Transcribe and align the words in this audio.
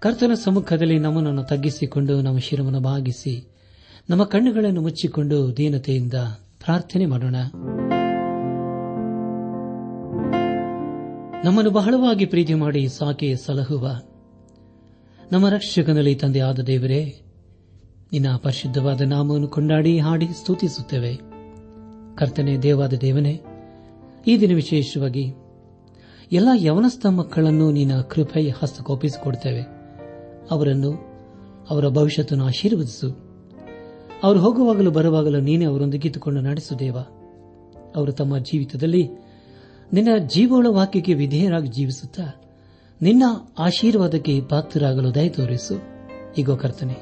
ಕರ್ತನ 0.00 0.34
ಸಮ್ಮುಖದಲ್ಲಿ 0.34 0.98
ನಮ್ಮನನ್ನು 0.98 1.42
ತಗ್ಗಿಸಿಕೊಂಡು 1.42 2.20
ನಮ್ಮ 2.20 2.38
ಶಿರವನ್ನು 2.38 2.80
ಭಾಗಿಸಿ 2.80 3.48
ನಮ್ಮ 4.10 4.24
ಕಣ್ಣುಗಳನ್ನು 4.24 4.80
ಮುಚ್ಚಿಕೊಂಡು 4.80 5.56
ದೀನತೆಯಿಂದ 5.56 6.14
ಪ್ರಾರ್ಥನೆ 6.64 7.06
ಮಾಡೋಣ. 7.06 7.36
ನಮ್ಮನ್ನು 11.44 11.70
ಬಹಳವಾಗಿ 11.70 12.24
ಪ್ರೀತಿ 12.24 12.54
ಮಾಡಿ 12.54 12.88
ಸಾಕೆ 12.88 13.36
ಸಲಹುವ. 13.36 14.00
ನಮ್ಮ 15.32 15.48
ರಕ್ಷಕನಲ್ಲಿ 15.48 16.14
ತಂದೆಯಾದ 16.14 16.58
ದೇವರೇ, 16.58 17.20
ನಿನ್ನ 18.12 18.36
ಪರಿಶುದ್ಧವಾದ 18.36 19.00
ನಾಮವನ್ನು 19.00 19.48
ಕೊಂಡಾಡಿ 19.48 19.98
ಹಾಡಿ 19.98 20.26
ಸ್ತುತಿಸುತ್ತೇವೆ. 20.26 21.16
ಕರ್ತನೆ 22.16 22.58
ದೇವಾದ 22.58 22.92
ದೇವನೇ, 22.92 23.40
ಈ 24.26 24.40
ದಿನ 24.40 24.54
ವಿಶೇಷವಾಗಿ 24.54 25.34
ಎಲ್ಲ 26.32 26.48
ಯವನಸ್ಥ 26.54 27.06
ಮಕ್ಕಳನ್ನು 27.06 27.70
ನಿನ್ನ 27.70 28.00
ಕೃಪೆಯ 28.00 28.52
ಹಸ್ತಕೋಪಿಸಿಕೊಡ್ತೇವೆ 28.62 29.79
ಅವರನ್ನು 30.50 30.92
ಅವರ 31.70 31.88
ಭವಿಷ್ಯತನ್ನು 31.88 32.44
ಆಶೀರ್ವದಿಸು. 32.44 33.08
ಅವರು 34.22 34.40
ಹೋಗುವಾಗಲೂ 34.40 34.90
ಬರುವಾಗಲೂ 34.90 35.40
ನೀನೇ 35.40 35.64
ಅವರೊಂದಿಗೆ 35.64 36.08
ಇಟ್ಟುಕೊಂಡು 36.08 36.40
ನಡೆಸು 36.40 36.78
ದೇವ. 36.78 36.98
ಅವರು 37.96 38.12
ತಮ್ಮ 38.12 38.38
ಜೀವಿತದಲ್ಲಿ 38.38 39.08
ನಿನ್ನ 39.92 40.08
ಜೀವೋಳ 40.26 40.66
ವಾಕ್ಯಕ್ಕೆ 40.70 41.14
ವಿಧೇಯರಾಗಿ 41.14 41.68
ಜೀವಿಸುತ್ತಾ 41.68 42.26
ನಿನ್ನ 43.02 43.22
ಆಶೀರ್ವಾದಕ್ಕೆ 43.58 44.40
ಪಾತ್ರರಾಗಲು 44.40 45.14
ದಯ 45.14 45.28
ತೋರಿಸು. 45.28 45.76
ಈಗೋ 46.38 46.56
ಕರ್ತನೆ, 46.56 46.96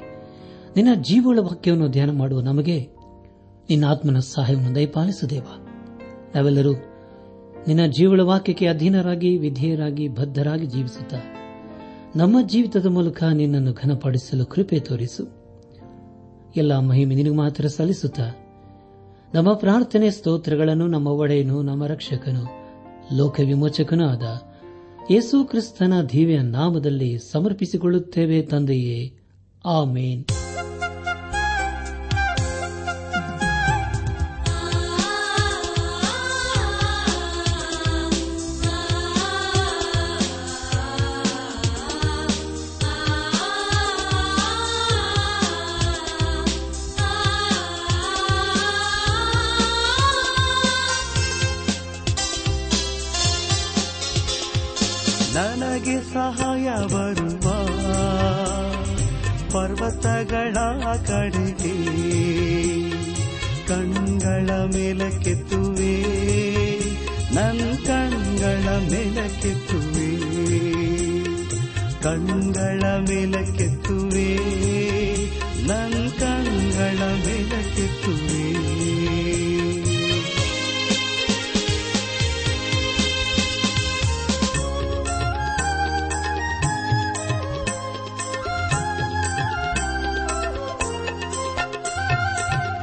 ನಿನ್ನ 0.75 1.01
ಜೀವೋಳ 1.01 1.39
ವಾಕ್ಯವನ್ನು 1.39 1.87
ಧ್ಯಾನ 1.89 2.11
ಮಾಡುವ 2.11 2.39
ನಮಗೆ 2.41 2.77
ನಿನ್ನ 3.69 3.85
ಆತ್ಮನ 3.85 4.19
ಸಹಾಯವನ್ನು 4.19 4.75
ದಯಪಾಲಿಸು 4.75 5.29
ದೇವ. 5.29 5.47
ನಾವೆಲ್ಲರೂ 6.35 6.73
ನಿನ್ನ 7.67 7.85
ಜೀವಳ 7.85 8.21
ವಾಕ್ಯಕ್ಕೆ 8.21 8.67
ಅಧೀನರಾಗಿ, 8.67 9.37
ವಿಧೇಯರಾಗಿ, 9.37 10.07
ಬದ್ಧರಾಗಿ 10.07 10.65
ಜೀವಿಸುತ್ತಾ 10.65 11.17
ನಮ್ಮ 12.15 12.47
ಜೀವಿತದ 12.47 12.85
ಮೂಲಕ 12.85 13.23
ನಿನ್ನನ್ನು 13.23 13.73
ಘನಪಡಿಸಲು 13.73 14.45
ಕೃಪೆ 14.45 14.79
ತೋರಿಸು. 14.79 15.27
ಎಲ್ಲ 16.55 16.79
ಮಹಿಮೆ 16.79 17.15
ನಿನಗೆ 17.15 17.35
ಮಾತ್ರ 17.35 17.67
ಸಲ್ಲಿಸುತ್ತಾ. 17.67 18.31
ನಮ್ಮ 19.33 19.53
ಪ್ರಾರ್ಥನೆ 19.53 20.11
ಸ್ತೋತ್ರಗಳನ್ನು 20.11 20.87
ನಮ್ಮ 20.87 21.07
ಒಡೆಯನು, 21.07 21.61
ನಮ್ಮ 21.61 21.85
ರಕ್ಷಕನು 21.85 22.45
ಲೋಕ 23.17 23.39
ವಿಮೋಚಕನೂ 23.39 24.05
ಆದ 24.05 24.21
ಯೇಸು 25.11 25.45
ಕ್ರಿಸ್ತನ 25.45 25.93
ದಿವ್ಯ 26.01 26.37
ನಾಮದಲ್ಲಿ 26.37 27.17
ಸಮರ್ಪಿಸಿಕೊಳ್ಳುತ್ತೇವೆ 27.31 28.41
ತಂದೆಯೇ. 28.41 29.17
ಆಮೇನ್. 29.65 30.25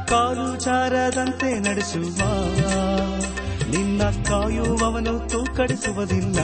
ಕಾಲು 0.09 0.59
ಚಾರದಂತೆ 0.59 1.59
ನಡೆಸುವ. 1.59 2.17
ನಿನ್ನ 3.69 4.03
ಕಾಯುವವನು 4.03 5.29
ತೂಕಡಿಸುವುದಿಲ್ಲ. 5.29 6.39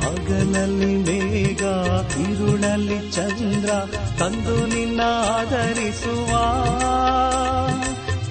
ಹಗಲಲ್ಲಿ 0.00 0.96
ಮೇಘ 0.96 1.62
ಇರುಳಲ್ಲಿ 2.30 3.10
ಚಂದ್ರ 3.10 3.70
ತಂದು 4.18 4.66
ನಿನ್ನ 4.66 5.00
ಆಧರಿಸುವ. 5.38 6.28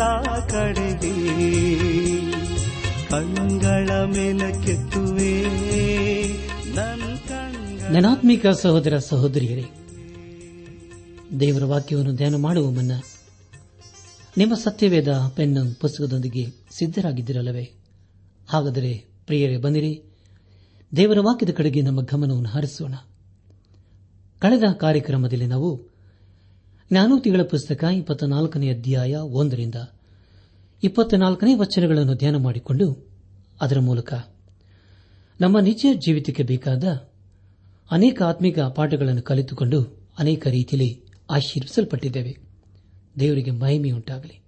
ಕಡೆಗೆ 0.51 1.98
ನನಾತ್ಮಿಕ 7.93 8.47
ಸಹೋದರ 8.47 8.99
ಸಹೋದರಿಯರೇ, 8.99 9.65
ದೇವರ 11.41 11.65
ವಾಕ್ಯವನ್ನು 11.65 12.15
ಧ್ಯಾನ 12.15 12.35
ಮಾಡುವ 12.35 12.71
ಮುನ್ನ 12.71 12.93
ನಿಮ್ಮ 14.37 14.55
ಸತ್ಯವೇದ 14.55 15.09
ಪೆನ್ 15.37 15.75
ಪುಸ್ತಕದೊಂದಿಗೆ 15.75 16.47
ಸಿದ್ದರಾಗಿದ್ದಿರಲ್ಲವೇ 16.79 17.73
ಹಾಗಾದರೆ 18.49 19.05
ಪ್ರಿಯರೇ, 19.27 19.57
ಬನ್ನಿರಿ. 19.57 20.03
ದೇವರ 20.97 21.19
ವಾಕ್ಯದ 21.21 21.51
ಕಡೆಗೆ 21.51 21.81
ನಮ್ಮ 21.81 22.03
ಗಮನವನ್ನು 22.03 22.49
ಹರಿಸೋಣ. 22.49 22.95
ಕಳೆದ 24.39 24.63
ಕಾರ್ಯಕ್ರಮದಲ್ಲಿ 24.73 25.47
ನಾವು 25.47 25.81
ಜ್ಞಾನೋತಿಗಳ 26.91 27.43
ಪುಸ್ತಕ 27.43 27.85
ಇಪ್ಪತ್ನಾಲ್ಕನೇ 27.85 28.71
ಅಧ್ಯಾಯ 28.71 29.15
ಒಂದರಿಂದ 29.15 29.75
ಇಪ್ಪತ್ನಾಲ್ಕನೇ 30.83 31.55
ವಚನಗಳನ್ನು 31.55 32.15
ಧ್ಯಾನ 32.15 32.37
ಮಾಡಿಕೊಂಡು 32.37 33.09
ಅದರ 33.61 33.79
ಮೂಲಕ 33.79 34.15
ನಮ್ಮ 35.41 35.59
ನಿಜ 35.59 35.87
ಜೀವಿತಕ್ಕೆ 35.95 36.43
ಬೇಕಾದ 36.43 36.85
ಅನೇಕ 37.91 38.23
ಆತ್ಮಿಕ 38.23 38.59
ಪಾಠಗಳನ್ನು 38.59 39.23
ಕಲಿತುಕೊಂಡು 39.23 39.99
ಅನೇಕ 40.19 40.47
ರೀತಿಯಲ್ಲಿ 40.47 41.05
ಆಶೀರ್ವಿಸಲ್ಪಟ್ಟಿದ್ದೇವೆ. 41.31 42.37
ದೇವರಿಗೆ 43.21 43.51
ಮಹಿಮೆಯುಂಟಾಗಲಿ 43.51 44.41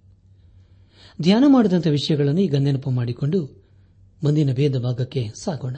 ಧ್ಯಾನ 1.21 1.43
ಮಾಡಿದಂಥ 1.47 1.87
ವಿಷಯಗಳನ್ನು 1.87 2.41
ಈಗ 2.41 2.55
ನೆನಪು 2.55 2.91
ಮಾಡಿಕೊಂಡು 2.91 3.63
ಮುಂದಿನ 4.23 4.53
ಭೇದ 4.53 4.77
ಭಾಗಕ್ಕೆ 4.77 5.31
ಸಾಗೋಣ. 5.43 5.75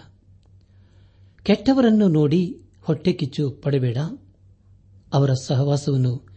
ಕೆಟ್ಟವರನ್ನು 1.44 2.08
ನೋಡಿ 2.08 2.62
ಹೊಟ್ಟೆ 2.81 3.14
ಕಿಚ್ಚು 3.14 3.52
ಪಡಬೇಡ. 3.52 3.97
ಅವರ 5.14 5.34
ಸಹವಾಸವನ್ನು 5.34 6.30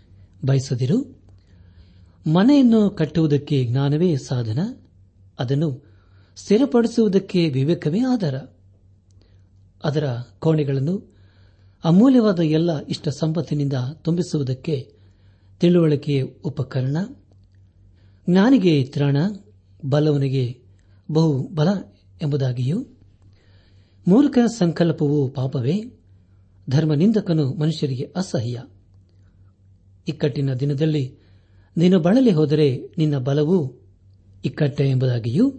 ಬಯಸದಿರು. 0.44 1.15
ಮನೆಯನ್ನು 2.26 2.90
ಕಟ್ಟುವುದಕ್ಕೆ 2.90 3.64
ಜ್ಞಾನವೇ 3.64 4.16
ಸಾಧನ? 4.16 4.58
ಅದನ್ನು 5.38 5.84
ಸ್ಥಿರಪಡಿಸುವುದಕ್ಕೆ 6.36 7.48
ವಿವೇಕವೇ 7.48 8.00
ಆಧಾರ? 8.00 8.34
ಅದರ 9.84 10.14
ಕೋಣೆಗಳನ್ನು 10.38 11.14
ಅಮೂಲ್ಯವಾದ 11.84 12.40
ಎಲ್ಲ 12.40 12.86
ಇಷ್ಟ 12.86 13.08
ಸಂಪತ್ತಿನಿಂದ 13.08 13.72
ತುಂಬಿಸುವುದಕ್ಕೆ 13.94 14.92
ತಿಳುವಳಿಕೆಯ 15.60 16.22
ಉಪಕರಣ? 16.22 16.96
ಜ್ಞಾನಿಗೆ 18.30 18.84
ತ್ರಾಣ, 18.84 19.16
ಬಲವನಿಗೆ 19.84 20.60
ಬಹು 21.12 21.48
ಬಲ 21.48 21.68
ಎಂಬುದಾಗಿಯೂ? 22.22 22.86
ಮೂರ್ಖ 24.08 24.38
ಸಂಕಲ್ಪವು 24.58 25.28
ಪಾಪವೇ? 25.28 25.84
ಧರ್ಮನಿಂದಕನು 26.70 27.54
ಮನುಷ್ಯರಿಗೆ 27.54 28.12
ಅಸಹ್ಯ? 28.16 28.62
ಇಕ್ಕಟ್ಟಿನ 30.08 30.54
ದಿನದಲ್ಲಿ 30.54 31.25
ನೀನು 31.76 32.00
ಬಳಲಿ 32.00 32.30
ಹೋದರೆ 32.30 32.90
ನಿನ್ನ 32.98 33.18
ಬಲವು 33.18 33.74
ಇಕ್ಕಟ್ಟೆ 34.44 34.90
ಎಂಬುದಾಗಿಯೂ 34.90 35.54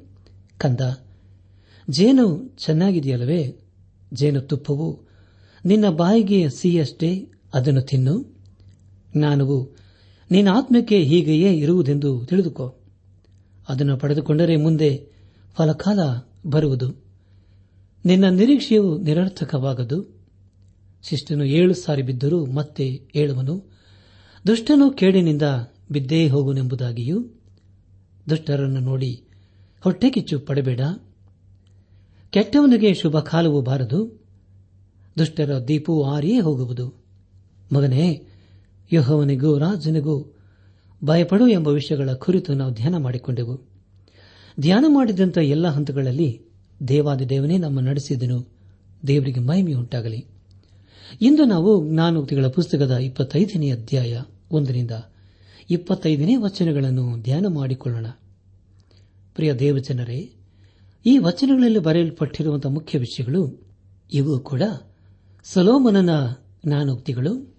ಕಂದ. 0.57 0.79
ಜೇನು 1.89 2.55
ಚೆನ್ನಾಗಿದೆಯಲ್ಲವೇ? 2.57 3.55
ಜೇನು 4.13 4.41
ತುಪ್ಪವು 4.41 4.99
ನಿನ್ನ 5.65 5.89
ಬಾಯಿಗೆ 5.89 6.49
ಸಿಹಿಯಷ್ಟೇ, 6.49 7.27
ಅದನ್ನು 7.53 7.81
ತಿನ್ನು. 7.81 8.35
ಜ್ಞಾನವು 9.17 9.77
ನಿನ್ನ 10.31 10.49
ಆತ್ಮಕ್ಕೆ 10.49 11.03
ಹೀಗೆಯೇ 11.03 11.53
ಇರುವುದೆಂದು 11.53 12.25
ತಿಳಿದುಕೋ. 12.25 12.75
ಅದನ್ನು 13.69 13.97
ಪಡೆದುಕೊಂಡರೆ 13.97 14.55
ಮುಂದೆ 14.55 15.07
ಫಲಕಾಲ 15.55 15.99
ಬರುವುದು. 16.49 17.03
ನಿನ್ನ 18.05 18.29
ನಿರೀಕ್ಷೆಯು 18.29 18.97
ನಿರರ್ಥಕವಾಗದು. 18.97 20.17
ಶಿಷ್ಟನು 21.03 21.43
ಏಳು 21.43 21.73
ಸಾರಿ 21.73 22.01
ಬಿದ್ದರೂ 22.01 22.45
ಮತ್ತೆ 22.45 23.01
ಏಳುವನು. 23.15 23.63
ದುಷ್ಟನು 24.47 24.91
ಕೇಡಿನಿಂದ 24.91 25.41
ಬಿದ್ದೇ 25.91 26.27
ಹೋಗುನೆಂಬುದಾಗಿಯೂ 26.27 27.25
ದುಷ್ಟರನ್ನು 28.29 28.79
ನೋಡಿ 28.79 29.23
ಹೊಟ್ಟೆಕಿಚ್ಚು 29.81 30.39
ಪಡಬೇಡ. 30.39 30.81
ಕೆಟ್ಟವನಿಗೆ 32.29 32.93
ಶುಭ 32.93 33.19
ಕಾಲವೂ 33.19 33.61
ಬಾರದು. 33.61 34.25
ದುಷ್ಟರ 35.17 35.65
ದೀಪವು 35.67 36.03
ಆರಿಯೇ 36.03 36.39
ಹೋಗುವುದು. 36.39 36.93
ಮಗನೇ, 37.73 38.27
ಯಹೋವನಿಗೂ 38.93 39.57
ರಾಜನಿಗೂ 39.57 40.35
ಭಯಪಡು 41.05 41.47
ಎಂಬ 41.47 41.67
ವಿಷಯಗಳ 41.67 42.13
ಕುರಿತು 42.13 42.53
ನಾವು 42.53 42.73
ಧ್ಯಾನ 42.73 42.97
ಮಾಡಿಕೊಂಡೆವು. 42.97 43.61
ಧ್ಯಾನ 44.59 44.85
ಮಾಡಿದಂಥ 44.87 45.37
ಎಲ್ಲ 45.37 45.67
ಹಂತಗಳಲ್ಲಿ 45.67 46.41
ದೇವಾದಿದೇವನೇ 46.87 47.57
ನಮ್ಮ 47.57 47.79
ನಡೆಸಿದನು. 47.79 48.47
ದೇವರಿಗೆ 49.07 49.39
ಮಹಿಮೆಯುಂಟಾಗಲಿ 49.39 50.25
ಇಂದು 51.21 51.45
ನಾವು 51.45 51.89
ಜ್ಞಾನೋಕ್ತಿಗಳ 51.89 52.47
ಪುಸ್ತಕದ 52.47 52.97
ಇಪ್ಪತ್ತೈದನೇ 52.97 53.71
ಅಧ್ಯಾಯ 53.71 54.21
ಒಂದರಿಂದ 54.51 54.91
ಇಪ್ಪತ್ತೈದನೇ 55.69 56.35
ವಚನಗಳನ್ನು 56.35 57.21
ಧ್ಯಾನ 57.21 57.45
ಮಾಡಿಕೊಳ್ಳೋಣ. 57.47 58.07
ಪ್ರಿಯ 59.35 59.53
ದೇವಜನರೇ, 59.53 60.33
ಈ 61.05 61.17
ವಚನಗಳಲ್ಲಿ 61.17 61.79
ಬರೆಯಲ್ಪಟ್ಟಿರುವಂತಹ 61.79 62.69
ಮುಖ್ಯ 62.69 62.99
ವಿಷಯಗಳು 62.99 63.67
ಇವು 64.13 64.39
ಕೂಡ. 64.39 64.61
ಸಲೋಮನನ 65.43 66.33
ಜ್ಞಾನೋಕ್ತಿಗಳು, 66.65 67.55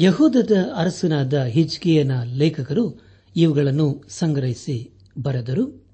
ಯಹೂದದ 0.00 0.50
ಅರಸನಾದ 0.76 1.44
ಹಿಜ್ಕಿಯನ 1.44 2.22
ಲೇಖಕರು 2.22 3.00
ಇವುಗಳನ್ನು 3.36 4.04
ಸಂಗ್ರಹಿಸಿ 4.08 4.90
ಬರೆದರು. 5.22 5.84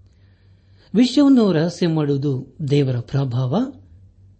ವಿಷಯವನ್ನು 0.95 1.53
ರಹಸ್ಯ 1.53 1.89
ಮಾಡುವುದು 1.89 2.57
ದೇವರ 2.71 3.01
ಪ್ರಭಾವ, 3.01 3.57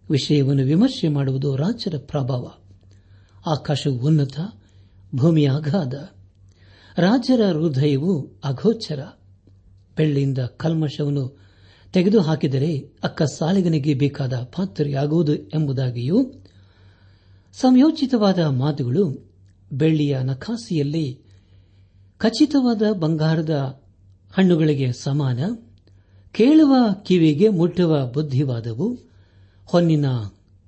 ವಿಷಯವನ್ನು 0.09 0.63
ವಿಮರ್ಶೆ 0.63 1.07
ಮಾಡುವುದು 1.07 1.55
ರಾಜ್ಯದ 1.55 1.97
ಪ್ರಭಾವ. 1.97 2.51
ಆಕಾಶವು 3.47 3.99
ಉನ್ನತ, 3.99 4.39
ಭೂಮಿಯ 5.15 5.49
ಅಗಾಧ. 5.49 5.93
ರಾಜರ 6.97 7.51
ಹೃದಯವು 7.51 8.39
ಅಗೋಚರ 8.43 8.99
ಬೆಳ್ಳಿಯಿಂದ 9.97 10.37
ಕಲ್ಮಶವನ್ನು 10.37 11.37
ತೆಗೆದುಹಾಕಿದರೆ 11.93 12.79
ಅಕ್ಕ 13.03 13.23
ಸಾಲಿಗನಿಗೆ 13.23 13.93
ಬೇಕಾದ 13.93 14.33
ಪಾತ್ರೆಯಾಗುವುದು 14.33 15.35
ಎಂಬುದಾಗಿಯೂ 15.35 16.31
ಸಂಯೋಚಿತವಾದ 17.53 18.39
ಮಾತುಗಳು 18.39 19.31
ಬೆಳ್ಳಿಯ 19.71 20.19
ನಕಾಸಿಯಲ್ಲಿ 20.23 21.19
ಖಚಿತವಾದ 22.17 22.91
ಬಂಗಾರದ 22.91 23.83
ಹಣ್ಣುಗಳಿಗೆ 24.33 24.91
ಸಮಾನ, 24.91 25.39
ಕೇಳುವ 26.31 26.75
ಕಿವಿಗೆ 27.03 27.49
ಮುಟ್ಟುವ 27.49 28.11
ಬುದ್ಧಿವಾದವು 28.13 28.97
ಹೊನ್ನಿನ 29.65 30.05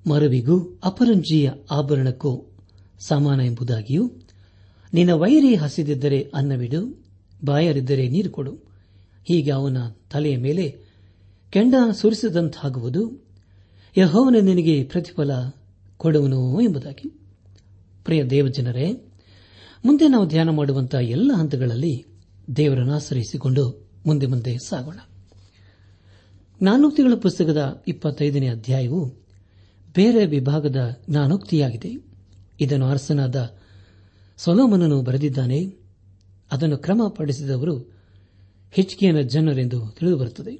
ಮರವಿಗೂ 0.10 0.80
ಅಪರಂಜಿಯ 0.84 1.52
ಆಭರಣಕ್ಕೂ 1.72 2.52
ಸಮಾನ 3.00 3.40
ಎಂಬುದಾಗಿಯೂ 3.42 4.08
ನಿನ್ನ 4.94 5.12
ವೈರಿ 5.12 5.56
ಹಸಿದಿದ್ದರೆ 5.56 6.31
ಅನ್ನವಿಡು, 6.36 7.04
ಬಾಯರಿದ್ದರೆ 7.45 8.10
ನೀರು 8.10 8.30
ಕೊಡು. 8.30 8.51
ಹೀಗೆ 9.25 9.51
ಅವನ 9.51 9.78
ತಲೆಯ 10.12 10.38
ಮೇಲೆ 10.38 10.78
ಕೆಂಡ 11.50 11.74
ಸುರಿಸಿದಂತಾಗುವುದು. 11.94 13.25
ಯಹೋವನ 13.98 14.36
ನಿನಗೆ 14.42 14.84
ಪ್ರತಿಫಲ 14.84 15.31
ಕೊಡುವನು 15.98 16.62
ಎಂಬುದಾಗಿ. 16.62 17.10
ಪ್ರಿಯ 18.06 18.24
ದೇವಜನರೇ, 18.24 18.92
ಮುಂದೆ 19.86 20.07
ನಾವು 20.07 20.28
ಧ್ಯಾನ 20.28 20.50
ಮಾಡುವಂತಹ 20.50 20.98
ಎಲ್ಲ 20.98 21.31
ಹಂತಗಳಲ್ಲಿ 21.36 22.06
ದೇವರನ್ನು 22.56 22.94
ಆಶ್ರಯಿಸಿಕೊಂಡು 22.94 23.89
ಮುಂದೆ 24.06 24.25
ಮುಂದೆ 24.25 24.57
ಸಾಗೋಣ. 24.57 24.98
ಜ್ಞಾನೋಕ್ತಿಗಳ 26.62 27.13
ಪುಸ್ತಕದ 27.16 27.84
ಇಪ್ಪತ್ತೈದನೇ 27.88 28.48
ಅಧ್ಯಾಯವು 28.48 29.06
ಬೇರೆ 29.96 30.25
ವಿಭಾಗದ 30.25 30.98
ಜ್ಞಾನೋಕ್ತಿಯಾಗಿದೆ 31.10 32.06
ಇದನ್ನು 32.62 32.86
ಅರಸನಾದ 32.86 33.57
ಸೊಲೋಮನನು 34.38 35.02
ಬರೆದಿದ್ದಾನೆ, 35.02 35.78
ಅದನ್ನು 36.52 36.78
ಕ್ರಮಪಡಿಸಿದವರು 36.78 37.76
ಹೆಚ್ಕಿಯನ 38.72 39.22
ಜನರೆಂದು 39.22 39.96
ತಿಳಿದುಬರುತ್ತದೆ. 40.00 40.54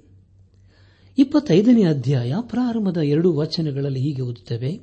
ಇಪ್ಪತ್ತೈದನೇ 1.18 1.84
ಅಧ್ಯಾಯ 1.84 2.34
ಪ್ರಾರಂಭದ 2.42 2.98
ಎರಡು 2.98 3.34
ವಚನಗಳಲ್ಲಿ 3.34 4.00
ಹೀಗೆ 4.00 4.22
ಓದುತ್ತವೆ, 4.22 4.80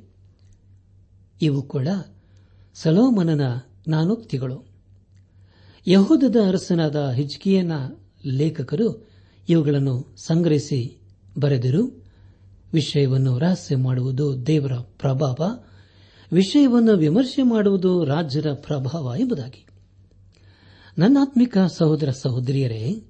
ಇವು 1.41 1.61
ಕೂಡ 1.63 1.87
ಸಲೋಮನನ 2.73 3.41
ನಾನೋಕ್ತಿಗಳು 3.87 4.65
ಯಹೂದದ 5.87 6.35
ಅರಸನಾದ 6.47 7.09
ಹಿಜ್ಕಿಯನ 7.09 7.71
ಲೇಖಕರು 8.25 9.07
ಇವುಗಳನ್ನು 9.49 10.15
ಸಂಗ್ರಹಿಸಿ 10.17 10.97
ಬರೆದರು 11.39 12.03
ವಿಷಯವನ್ನು 12.73 13.37
ರಹಸ್ಯ 13.37 13.75
ಮಾಡುವುದು 13.75 14.47
ದೇವರ 14.47 14.73
ಪ್ರಭಾವ 14.73 15.37
ವಿಷಯವನ್ನು 16.31 16.97
ವಿಮರ್ಶೆ 16.97 17.43
ಮಾಡುವುದು 17.43 18.03
ರಾಜ್ಯದ 18.03 18.53
ಪ್ರಭಾವ 18.53 19.13
ಎಂಬುದಾಗಿ. 19.19 19.65
ನನ್ನಾತ್ಮಿಕ 20.97 21.57
ಸಹೋದರ 21.57 22.09
ಸಹೋದರಿಯರೇ, 22.11 23.03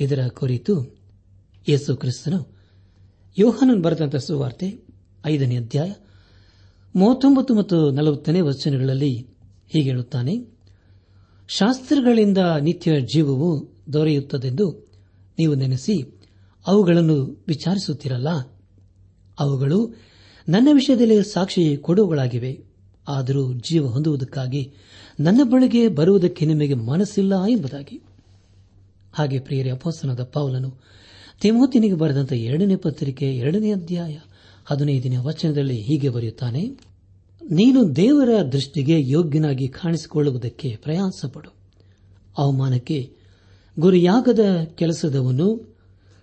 ಇದರ 0.00 0.26
ಕುರಿತು 0.28 0.96
ಯೇಸು 1.68 1.96
ಕ್ರಿಸ್ತನು 1.96 2.56
ಯೋಹಾನನ್ 3.38 3.82
ಬರೆದಂತಹ 3.82 4.18
ಸುವಾರ್ತೆ 4.18 4.80
ಐದನೇ 5.26 5.56
ಅಧ್ಯಾಯ 5.56 5.92
ಮೂವತ್ತೊಂಬತ್ತು 6.96 7.54
ಮತ್ತು 7.54 7.90
ನಲವತ್ತನೇ 7.90 8.40
ವಚನಗಳಲ್ಲಿ 8.40 9.26
ಹೀಗೆ 9.68 9.90
ಹೇಳುತ್ತಾನೆ, 9.90 10.58
ಶಾಸ್ತ್ರಗಳಿಂದ 11.48 12.38
ನಿತ್ಯ 12.38 13.00
ಜೀವವು 13.00 13.76
ದೊರೆಯುತ್ತದೆಂದು 13.92 14.88
ನೀವು 15.38 15.54
ನೆನೆಸಿ 15.54 16.20
ಅವುಗಳನ್ನು 16.66 17.44
ವಿಚಾರಿಸುತ್ತಿರಲ್ಲ. 17.48 18.28
ಅವುಗಳು 19.38 20.07
ನನ್ನ 20.48 20.68
ವಿಷಯದಲ್ಲಿ 20.72 21.32
ಸಾಕ್ಷಿ 21.32 21.76
ಕೊಡುವುಗಳಾಗಿವೆ 21.76 22.64
ಆದರೂ 23.08 23.54
ಜೀವ 23.54 23.86
ಹೊಂದುವುದಕ್ಕಾಗಿ 23.86 24.72
ನನ್ನ 25.20 25.40
ಬಳಿಗೆ 25.44 25.88
ಬರುವುದಕ್ಕೆ 25.88 26.46
ನಿಮಗೆ 26.46 26.74
ಮನಸ್ಸಿಲ್ಲ 26.74 27.44
ಎಂಬುದಾಗಿ. 27.44 28.02
ಹಾಗೆ 29.12 29.38
ಪ್ರಿಯರಿ 29.38 29.70
ಅಪೋಸ್ತನದ 29.70 30.22
ಪೌಲನು 30.22 30.74
ತಿಮೋತಿನಿಗೆ 31.40 31.94
ಬರೆದಂತ 31.94 32.32
ಎರಡನೇ 32.32 32.76
ಪತ್ರಿಕೆ, 32.76 33.36
ಎರಡನೇ 33.36 33.72
ಅಧ್ಯಾಯ, 33.72 34.18
ಹದಿನೈದನೇ 34.64 35.16
ವಚನದಲ್ಲಿ 35.16 35.82
ಹೀಗೆ 35.82 36.08
ಬರೆಯುತ್ತಾನೆ, 36.08 36.68
ನೀನು 37.50 37.96
ದೇವರ 37.96 38.42
ದೃಷ್ಟಿಗೆ 38.52 39.08
ಯೋಗ್ಯನಾಗಿ 39.08 39.68
ಕಾಣಿಸಿಕೊಳ್ಳುವುದಕ್ಕೆ 39.68 40.78
ಪ್ರಯಾಸಪಡು. 40.82 41.54
ಅವಮಾನಕ್ಕೆ 42.38 43.12
ಗುರಿಯಾಗದ 43.78 44.40
ಕೆಲಸದವನು 44.74 45.76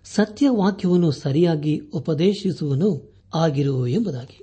ಸತ್ಯವಾಕ್ಯವನ್ನು 0.05 1.11
ಸರಿಯಾಗಿ 1.11 1.81
ಉಪದೇಶಿಸುವನು. 1.93 3.14
ಆಗಿರು 3.35 3.87
ಎಂಬುದಾಗಿ. 3.87 4.39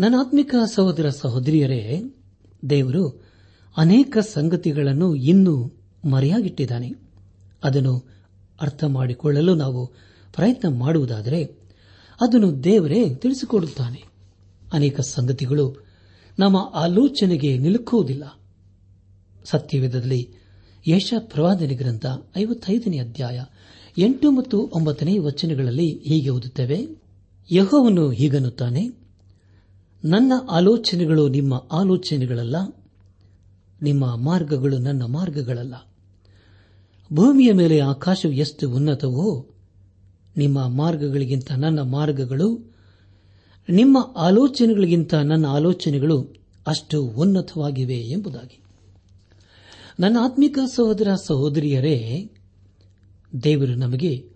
ನನ್ನ 0.00 0.14
ಆತ್ಮಿಕ 0.20 0.54
ಸಹೋದರ 0.74 1.08
ಸಹೋದರಿಯರೇ, 1.08 2.02
ದೇವರು 2.70 3.24
ಅನೇಕ 3.76 4.18
ಸಂಗತಿಗಳನ್ನು 4.18 5.14
ಇನ್ನೂ 5.14 5.70
ಮರೆಯಾಗಿಟ್ಟಿದ್ದಾನೆ. 6.10 6.92
ಅದನ್ನು 7.64 8.04
ಅರ್ಥ 8.60 8.84
ಮಾಡಿಕೊಳ್ಳಲು 8.84 9.54
ನಾವು 9.54 9.86
ಪ್ರಯತ್ನ 10.34 10.68
ಮಾಡುವುದಾದರೆ, 10.68 11.44
ಅದನ್ನು 12.20 12.64
ದೇವರೇ 12.64 13.14
ತಿಳಿಸಿಕೊಡುತ್ತಾನೆ. 13.14 14.04
ಅನೇಕ 14.72 15.00
ಸಂಗತಿಗಳು 15.00 15.86
ನಮ್ಮ 16.38 16.72
ಆಲೋಚನೆಗೆ 16.74 17.58
ನಿಲುಕುವುದಿಲ್ಲ. 17.58 18.40
ಸತ್ಯವೇದದಲ್ಲಿ 19.44 20.32
ಯಶ 20.88 21.14
ಪ್ರವಾದನೆ 21.18 21.74
ಗ್ರಂಥ 21.74 22.06
ಐವತ್ತೈದನೇ 22.38 22.98
ಅಧ್ಯಾಯ 22.98 23.40
ಎಂಟು 23.98 24.30
ಮತ್ತು 24.30 24.70
ಒಂಬತ್ತನೇ 24.74 25.18
ವಚನಗಳಲ್ಲಿ 25.18 25.98
ಹೀಗೆ 25.98 26.28
ಓದುತ್ತೇವೆ 26.28 27.03
ಯಹೋವನು 27.50 28.10
ಹೀಗನ್ನುತ್ತಾನೆ, 28.10 28.88
ನನ್ನ 30.04 30.32
ಆಲೋಚನೆಗಳು 30.50 31.28
ನಿಮ್ಮ 31.28 31.66
ಆಲೋಚನೆಗಳಲ್ಲ, 31.72 32.56
ನಿಮ್ಮ 33.82 34.16
ಮಾರ್ಗಗಳು 34.16 34.78
ನನ್ನ 34.78 35.04
ಮಾರ್ಗಗಳಲ್ಲ. 35.04 35.74
ಭೂಮಿಯ 37.12 37.52
ಮೇಲೆ 37.52 37.80
ಆಕಾಶವು 37.80 38.32
ಎಷ್ಟು 38.32 38.70
ಉನ್ನತವೋ, 38.70 39.50
ನಿಮ್ಮ 40.36 40.68
ಮಾರ್ಗಗಳಿಗಿಂತ 40.68 41.52
ನನ್ನ 41.52 41.82
ಮಾರ್ಗಗಳು, 41.82 42.74
ನಿಮ್ಮ 43.68 43.98
ಆಲೋಚನೆಗಳಿಗಿಂತ 44.16 45.14
ನನ್ನ 45.14 45.46
ಆಲೋಚನೆಗಳು 45.46 46.36
ಅಷ್ಟು 46.66 47.02
ಉನ್ನತವಾಗಿವೆ 47.02 47.96
ಎಂಬುದಾಗಿ. 47.96 48.60
ನನ್ನ 50.00 50.16
ಆತ್ಮಿಕ 50.20 50.58
ಸಹೋದರ 50.74 51.14
ಸಹೋದರಿಯರೇ, 51.14 52.30
ದೇವರು 53.42 53.74
ನಮಗೆ 53.74 54.28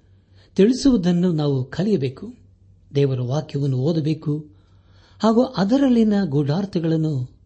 ತಿಳಿಸುವುದನ್ನು 0.55 1.33
ನಾವು 1.33 1.65
ಕಲಿಯಬೇಕು. 1.65 2.48
ದೇವರ 2.95 3.21
ವಾಕ್ಯವನ್ನು 3.21 3.77
ಓದಬೇಕು 3.77 4.47
ಹಾಗೂ 5.23 5.43
ಅದರಲ್ಲಿನ 5.43 6.13
ಗೂಢಾರ್ಥಗಳನ್ನು 6.25 7.39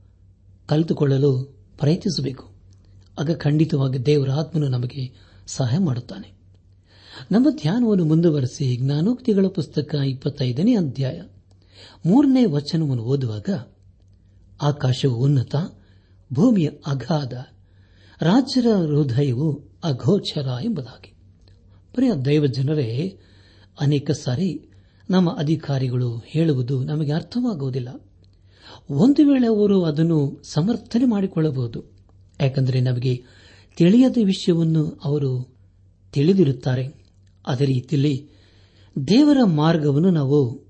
ಕಲಿತುಕೊಳ್ಳಲು 0.67 1.59
ಪ್ರಯತ್ನಿಸಬೇಕು. 1.79 2.53
ಆಗ 3.21 3.37
ಖಂಡಿತವಾಗಿ 3.37 4.07
ದೇವರ 4.07 4.31
ಆತ್ಮನು 4.31 4.69
ನಮಗೆ 4.69 5.33
ಸಹಾಯ 5.47 5.79
ಮಾಡುತ್ತಾನೆ. 5.79 6.33
ನಮ್ಮ 7.33 7.51
ಧ್ಯಾನವನ್ನು 7.51 8.05
ಮುಂದುವರೆಸಿ 8.05 8.77
ಜ್ಞಾನೋಕ್ತಿಗಳ 8.77 9.47
ಪುಸ್ತಕ 9.47 9.95
ಇಪ್ಪತ್ತೈದನೇ 9.95 10.77
ಅಧ್ಯಾಯ 10.77 11.23
ಮೂರನೇ 12.07 12.45
ವಚನವನ್ನು 12.45 13.03
ಓದುವಾಗ, 13.03 13.49
ಆಕಾಶವು 14.63 15.15
ಉನ್ನತ, 15.15 15.57
ಭೂಮಿಯ 16.33 16.71
ಅಗಾಧ 16.87 17.33
ರಾಜ್ಯರ 18.23 18.67
ಹೃದಯವು 18.67 19.61
ಅಘೋಚರ 19.85 20.49
ಎಂಬುದಾಗಿ. 20.65 21.15
ಪ್ರಿಯ 21.95 22.13
ದೈವ 22.25 22.47
ಜನರೇ 22.47 23.19
ಅನೇಕ 23.81 24.11
ಸಾರಿ 24.11 24.72
ನಮ್ಮ 25.11 25.37
ಅಧಿಕಾರಿಗಳು 25.39 26.23
ಹೇಳುವುದು 26.27 26.85
ನಮಗೆ 26.85 27.13
ಅರ್ಥವಾಗುವುದಿಲ್ಲ. 27.13 27.89
ಒಂದು 28.91 29.27
ವೇಳೆ 29.29 29.47
ಅವರು 29.47 29.85
ಅದನ್ನು 29.85 30.43
ಸಮರ್ಥನೆ 30.45 31.05
ಮಾಡಿಕೊಳ್ಳಬಹುದು, 31.05 31.85
ಯಾಕೆಂದರೆ 32.41 32.81
ನಮಗೆ 32.81 33.23
ತಿಳಿಯದ 33.77 34.17
ವಿಷಯವನ್ನು 34.25 35.01
ಅವರು 35.05 35.57
ತಿಳಿದಿರುತ್ತಾರೆ. 36.13 36.89
ಅದೇ 37.47 37.65
ರೀತಿಯಲ್ಲಿ 37.65 38.29
ದೇವರ 39.09 39.39
ಮಾರ್ಗವನ್ನು 39.45 40.11
ನಾವು 40.11 40.63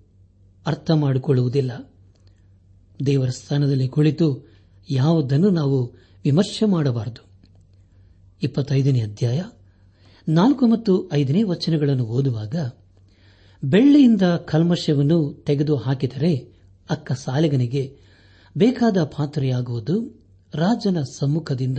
ಅರ್ಥ 0.66 0.90
ಮಾಡಿಕೊಳ್ಳುವುದಿಲ್ಲ. 0.90 1.90
ದೇವರ 3.06 3.28
ಸ್ಥಾನದಲ್ಲಿ 3.28 3.88
ಕುಳಿತು 3.88 4.48
ಯಾವುದನ್ನು 4.90 5.50
ನಾವು 5.50 5.92
ವಿಮರ್ಶೆ 6.24 6.66
ಮಾಡಬಾರದು. 6.66 7.26
ಇಪ್ಪತ್ತೈದನೇ 8.42 9.00
ಅಧ್ಯಾಯ, 9.00 9.42
ನಾಲ್ಕು 10.28 10.66
ಮತ್ತು 10.66 11.10
ಐದನೇ 11.12 11.42
ವಚನಗಳನ್ನು 11.42 12.04
ಓದುವಾಗ 12.04 12.56
ಬೆಳ್ಳಿಯಿಂದ 13.64 14.22
ಕಲ್ಮಶವನ್ನು 14.22 15.32
ತೆಗೆದು 15.46 15.76
ಹಾಕಿದರೆ 15.76 16.48
ಅಕ್ಕ 16.90 17.12
ಸಾಲಿಗನಿಗೆ 17.12 17.96
ಬೇಕಾದ 18.58 19.04
ಪಾತ್ರೆಯಾಗುವುದು. 19.04 20.22
ರಾಜನ 20.54 21.02
ಸಮ್ಮುಖದಿಂದ 21.02 21.78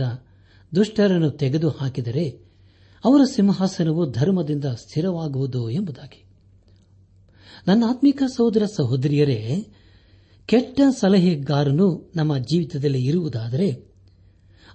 ದುಷ್ಟರನ್ನು 0.74 1.30
ತೆಗೆದು 1.30 1.68
ಹಾಕಿದರೆ 1.68 2.40
ಅವರ 3.04 3.20
ಸಿಂಹಾಸನವು 3.24 4.10
ಧರ್ಮದಿಂದ 4.10 4.64
ಸ್ಥಿರವಾಗುವುದು 4.64 5.70
ಎಂಬುದಾಗಿ. 5.70 6.24
ನನ್ನ 7.68 7.84
ಆತ್ಮಿಕ 7.88 8.22
ಸಹೋದರ 8.36 8.62
ಸಹೋದರಿಯರೇ, 8.76 9.66
ಕೆಟ್ಟ 10.46 10.80
ಸಲಹೆಗಾರನು 11.00 12.12
ನಮ್ಮ 12.16 12.38
ಜೀವಿತದಲ್ಲಿ 12.38 13.04
ಇರುವುದಾದರೆ 13.04 13.94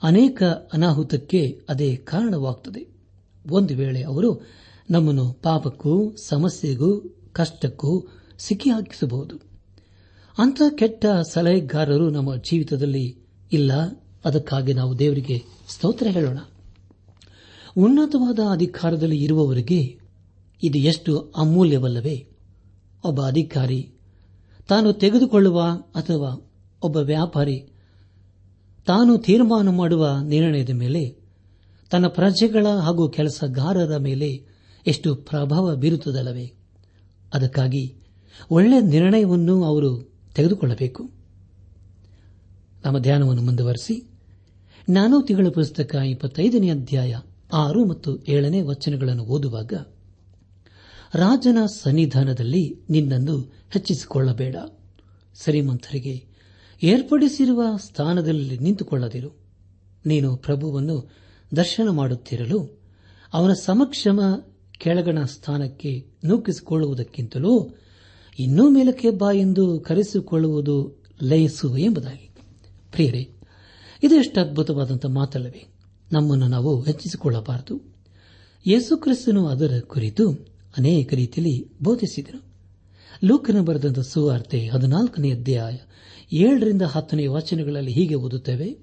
ಅನೇಕ 0.04 0.44
ಅನಾಹುತಕ್ಕೆ 0.44 1.62
ಅದೇ 1.70 1.96
ಕಾರಣವಾಗುತ್ತದೆ 1.96 2.88
ಒಂದು 3.50 3.75
ವೇಳೆ 3.75 4.04
ಅವರು 4.04 4.60
ನಮ್ಮನ್ನು 4.89 5.34
ಪಾಪಕ್ಕೂ, 5.34 6.15
ಸಮಸ್ಯೆಗೂ, 6.15 7.15
ಕಷ್ಟಕ್ಕೂ 7.34 8.08
ಸಿಕ್ಕಿ 8.39 8.69
ಹಾಕಿಸಬಹುದು. 8.69 9.36
ಅಂಥ 10.38 10.62
ಕೆಟ್ಟ 10.75 11.05
ಸಲಹೆಗಾರರು 11.05 12.10
ನಮ್ಮ 12.10 12.36
ಜೀವಿತದಲ್ಲಿ 12.36 13.17
ಇಲ್ಲ. 13.51 13.72
ಅದಕ್ಕಾಗಿ 14.25 14.74
ನಾವು 14.74 15.00
ದೇವರಿಗೆ 15.00 15.43
ಸ್ತೋತ್ರ 15.69 16.08
ಹೇಳೋಣ. 16.08 16.38
ಉನ್ನತವಾದ 17.77 18.39
ಅಧಿಕಾರದಲ್ಲಿ 18.51 19.24
ಇರುವವರಿಗೆ 19.24 20.00
ಇದು 20.63 20.77
ಎಷ್ಟು 20.77 21.34
ಅಮೂಲ್ಯವಲ್ಲವೇ? 21.38 22.27
ಒಬ್ಬ 23.03 23.25
ಅಧಿಕಾರಿ 23.27 23.91
ತಾನು 24.67 24.93
ತೆಗೆದುಕೊಳ್ಳುವ 24.93 25.62
ಅಥವಾ 25.96 26.51
ಒಬ್ಬ 26.84 26.98
ವ್ಯಾಪಾರಿ 26.98 27.60
ತಾನು 28.86 29.17
ತೀರ್ಮಾನ 29.17 29.69
ಮಾಡುವ 29.69 30.17
ನಿರ್ಣಯದ 30.24 30.69
ಮೇಲೆ, 30.69 31.17
ತನ್ನ 31.89 32.08
ಪ್ರಜೆಗಳ 32.08 32.67
ಹಾಗೂ 32.67 33.10
ಕೆಲಸಗಾರರ 33.10 33.98
ಮೇಲೆ 33.98 34.49
ಎಷ್ಟು 34.88 35.15
ಪ್ರಭಾವ 35.15 35.75
ಬೀರುತ್ತದಲ್ಲವೇ? 35.75 36.53
ಅದಕ್ಕಾಗಿ 37.33 37.95
ಒಳ್ಳೆಯ 38.51 38.81
ನಿರ್ಣಯವನ್ನು 38.81 39.63
ಅವರು 39.63 40.12
ತೆಗೆದುಕೊಳ್ಳಬೇಕು. 40.36 41.12
ನಮ್ಮ 42.86 43.00
ಧ್ಯಾನವನ್ನು 43.00 43.41
ಮುಂದುವರೆಸಿ 43.41 44.05
ತಿಂಗಳ 45.27 45.48
ಪುಸ್ತಕ 45.48 45.95
ಇಪ್ಪತ್ತೈದನೇ 45.95 46.69
ಅಧ್ಯಾಯ 46.69 47.15
ಆರು 47.53 47.86
ಮತ್ತು 47.86 48.24
ಏಳನೇ 48.24 48.62
ವಚನಗಳನ್ನು 48.62 49.24
ಓದುವಾಗ, 49.24 49.74
ರಾಜನ 51.15 51.57
ಸನ್ನಿಧಾನದಲ್ಲಿ 51.65 52.75
ನಿನ್ನನ್ನು 52.89 53.53
ಹೆಚ್ಚಿಸಿಕೊಳ್ಳಬೇಡ. 53.71 54.55
ಶ್ರೀಮಂತರಿಗೆ 55.43 56.25
ಏರ್ಪಡಿಸಿರುವ 56.83 57.63
ಸ್ಥಾನದಲ್ಲಿ 57.77 58.59
ನಿಂತುಕೊಳ್ಳದಿರು. 58.59 59.39
ನೀನು 60.05 60.36
ಪ್ರಭುವನ್ನು 60.36 61.12
ದರ್ಶನ 61.55 61.89
ಮಾಡುತ್ತಿರಲು 61.89 62.79
ಅವನ 63.33 63.53
ಸಮಕ್ಷಮ 63.53 64.19
ಕೆಳಗಣ 64.79 65.24
ಸ್ಥಾನಕ್ಕೆ 65.24 66.05
ನೂಕಿಸಿಕೊಳ್ಳುವುದಕ್ಕಿಂತಲೂ 66.24 67.69
ಇನ್ನೂ 68.39 68.69
ಮೇಲಕ್ಕೆ 68.69 69.09
ಬಾ 69.09 69.31
ಎಂದು 69.31 69.79
ಕರೆಸಿಕೊಳ್ಳುವುದು 69.79 71.03
ಲಯಸು 71.24 71.77
ಎಂಬುದಾಗಿ. 71.77 72.29
ಪ್ರಿಯರೇ, 72.91 73.29
ಇದು 74.03 74.15
ಎಷ್ಟು 74.15 74.41
ಅದ್ಭುತವಾದಂತಹ 74.41 75.09
ಮಾತಲ್ಲವೇ. 75.09 75.67
ನಮ್ಮನ್ನು 76.12 76.48
ನಾವು 76.48 76.81
ಹೆಚ್ಚಿಸಿಕೊಳ್ಳಬಾರದು. 76.81 77.95
ಯೇಸುಕ್ರಿಸ್ತನು 78.67 79.48
ಅದರ 79.48 79.79
ಕುರಿತು 79.88 80.31
ಅನೇಕ 80.77 81.13
ರೀತಿಯಲ್ಲಿ 81.13 81.83
ಬೋಧಿಸಿದರು. 81.83 82.43
ಲೂಕನ 83.25 83.62
ಬರೆದಂತಹ 83.62 84.01
ಸುವಾರ್ತೆ 84.01 84.67
ಹದಿನಾಲ್ಕನೇ 84.67 85.31
ಅಧ್ಯಾಯ 85.31 85.77
ಏಳರಿಂದ 86.33 86.81
ಹತ್ತನೇ 86.81 87.27
ವಾಚನಗಳಲ್ಲಿ 87.27 87.91
ಹೀಗೆ 87.91 88.15
ಓದುತ್ತೇವೆ, 88.15 88.77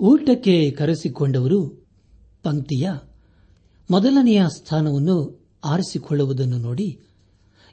ಊಟಕ್ಕೆ 0.00 0.70
ಕರೆಸಿಕೊಂಡವರು 0.70 1.86
ಪಂಕ್ತಿಯ 2.42 2.88
ಮೊದಲನೆಯ 3.90 4.42
ಸ್ಥಾನವನ್ನು 4.56 5.40
ಆರಿಸಿಕೊಳ್ಳುವುದನ್ನು 5.64 6.58
ನೋಡಿ 6.58 6.98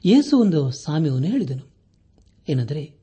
ಯೇಸು 0.04 0.38
ಒಂದು 0.38 0.70
ಸಾಮ್ಯವನ್ನು 0.70 1.26
ಹೇಳಿದನು. 1.26 1.70
ಏನೆಂದರೆ, 2.48 2.94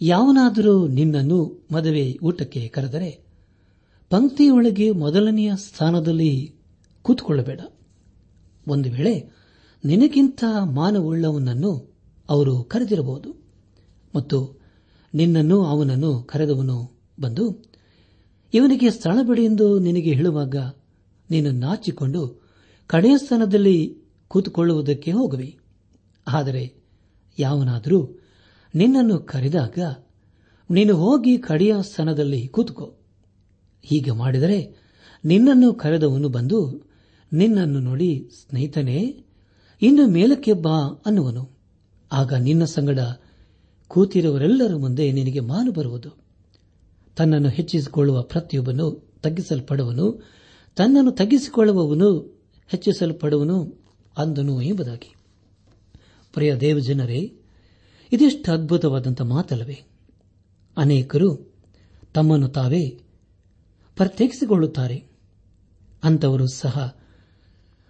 ಯಾವನಾದರೂ 0.00 0.88
ನಿನ್ನನ್ನು 0.88 1.66
ಮದುವೆ 1.72 2.18
ಊಟಕ್ಕೆ 2.22 2.68
ಕರೆದರೆ 2.68 3.26
ಪಂಕ್ತಿಯೊಳಗೆ 4.10 4.90
ಮೊದಲನೆಯ 4.90 5.52
ಸ್ಥಾನದಲ್ಲಿ 5.56 6.54
ಕೂತ್ಕೊಳ್ಳಬೇಡ. 7.02 7.60
ಒಂದು 8.68 8.90
ವೇಳೆ 8.90 9.30
ನಿನಗಿಂತ 9.84 10.44
ಮಾನವುಳ್ಳವನನ್ನು 10.64 11.96
ಅವರು 12.28 12.62
ಕರೆದಿರಬಹುದು 12.62 13.44
ಮತ್ತು 14.16 14.60
ನಿನ್ನನ್ನು 15.14 15.64
ಅವನನ್ನು 15.64 16.22
ಕರೆದವನು 16.22 17.00
ಬಂದು, 17.20 17.64
ಇವನಿಗೆ 18.54 18.90
ಸ್ಥಳ 18.90 19.18
ಬಿಡಿ 19.22 19.44
ಎಂದು 19.44 19.78
ನಿನಗೆ 19.78 20.12
ಹೇಳುವಾಗ 20.12 20.56
ನೀನು 21.30 21.50
ನಾಚಿಕೊಂಡು 21.50 22.46
ಕಡೆಯ 22.86 23.18
ಸ್ಥಾನದಲ್ಲಿ 23.18 23.98
ಕೂತುಕೊಳ್ಳುವುದಕ್ಕೆ 24.28 25.12
ಹೋಗುವೆ. 25.12 25.56
ಆದರೆ 26.28 26.74
ಯಾವನಾದರೂ 27.38 28.20
ನಿನ್ನನ್ನು 28.74 29.18
ಕರೆದಾಗ 29.18 29.78
ನೀನು 30.70 30.96
ಹೋಗಿ 30.96 31.38
ಕಡೆಯ 31.38 31.74
ಸ್ಥಾನದಲ್ಲಿ 31.80 32.48
ಕೂತುಕೋ. 32.48 32.94
ಹೀಗೆ 33.82 34.10
ಮಾಡಿದರೆ 34.10 34.76
ನಿನ್ನನ್ನು 35.24 35.74
ಕರೆದವನು 35.74 36.28
ಬಂದು 36.28 36.86
ನಿನ್ನನ್ನು 37.32 37.80
ನೋಡಿ, 37.80 38.30
ಸ್ನೇಹಿತನೇ, 38.40 39.24
ಇನ್ನು 39.82 40.06
ಮೇಲಕ್ಕೆ 40.06 40.52
ಬಾ 40.52 41.02
ಅನ್ನುವನು. 41.06 41.50
ಆಗ 42.12 42.34
ನಿನ್ನ 42.34 42.64
ಸಂಗಡ 42.64 42.98
ಕೂತಿರುವರೆಲ್ಲರ 43.88 44.76
ಮುಂದೆ 44.76 45.12
ನಿನಗೆ 45.12 45.40
ಮಾನು 45.40 45.72
ಬರುವುದು. 45.72 46.10
ತನ್ನನ್ನು 47.16 47.48
ಹೆಚ್ಚಿಸಿಕೊಳ್ಳುವ 47.48 48.22
ಪ್ರತಿಯೊಬ್ಬನು 48.22 49.14
ತಗ್ಗಿಸಲ್ಪಡುವನು. 49.22 50.36
ತನ್ನನ್ನು 50.76 51.12
ತಗ್ಗಿಸಿಕೊಳ್ಳುವವನು, 51.12 52.18
ಹೆಚ್ಚಿಸಲ್ಪಡುವನು 52.68 53.84
ಅಂದನು 54.18 54.62
ಎಂಬುದಾಗಿ. 54.62 55.14
ಪ್ರಿಯ 56.34 56.56
ದೇವಜನರೇ, 56.56 57.34
ಇದೆಷ್ಟು 58.12 58.52
ಅದ್ಭುತವಾದಂಥ 58.52 59.20
ಮಾತಲ್ಲವೇ? 59.20 59.82
ಅನೇಕರು 60.76 61.54
ತಮ್ಮನ್ನು 62.14 62.48
ತಾವೇ 62.48 62.88
ಪ್ರತ್ಯೇಕಿಸಿಕೊಳ್ಳುತ್ತಾರೆ. 63.96 65.04
ಅಂಥವರು 66.04 66.46
ಸಹ 66.46 66.96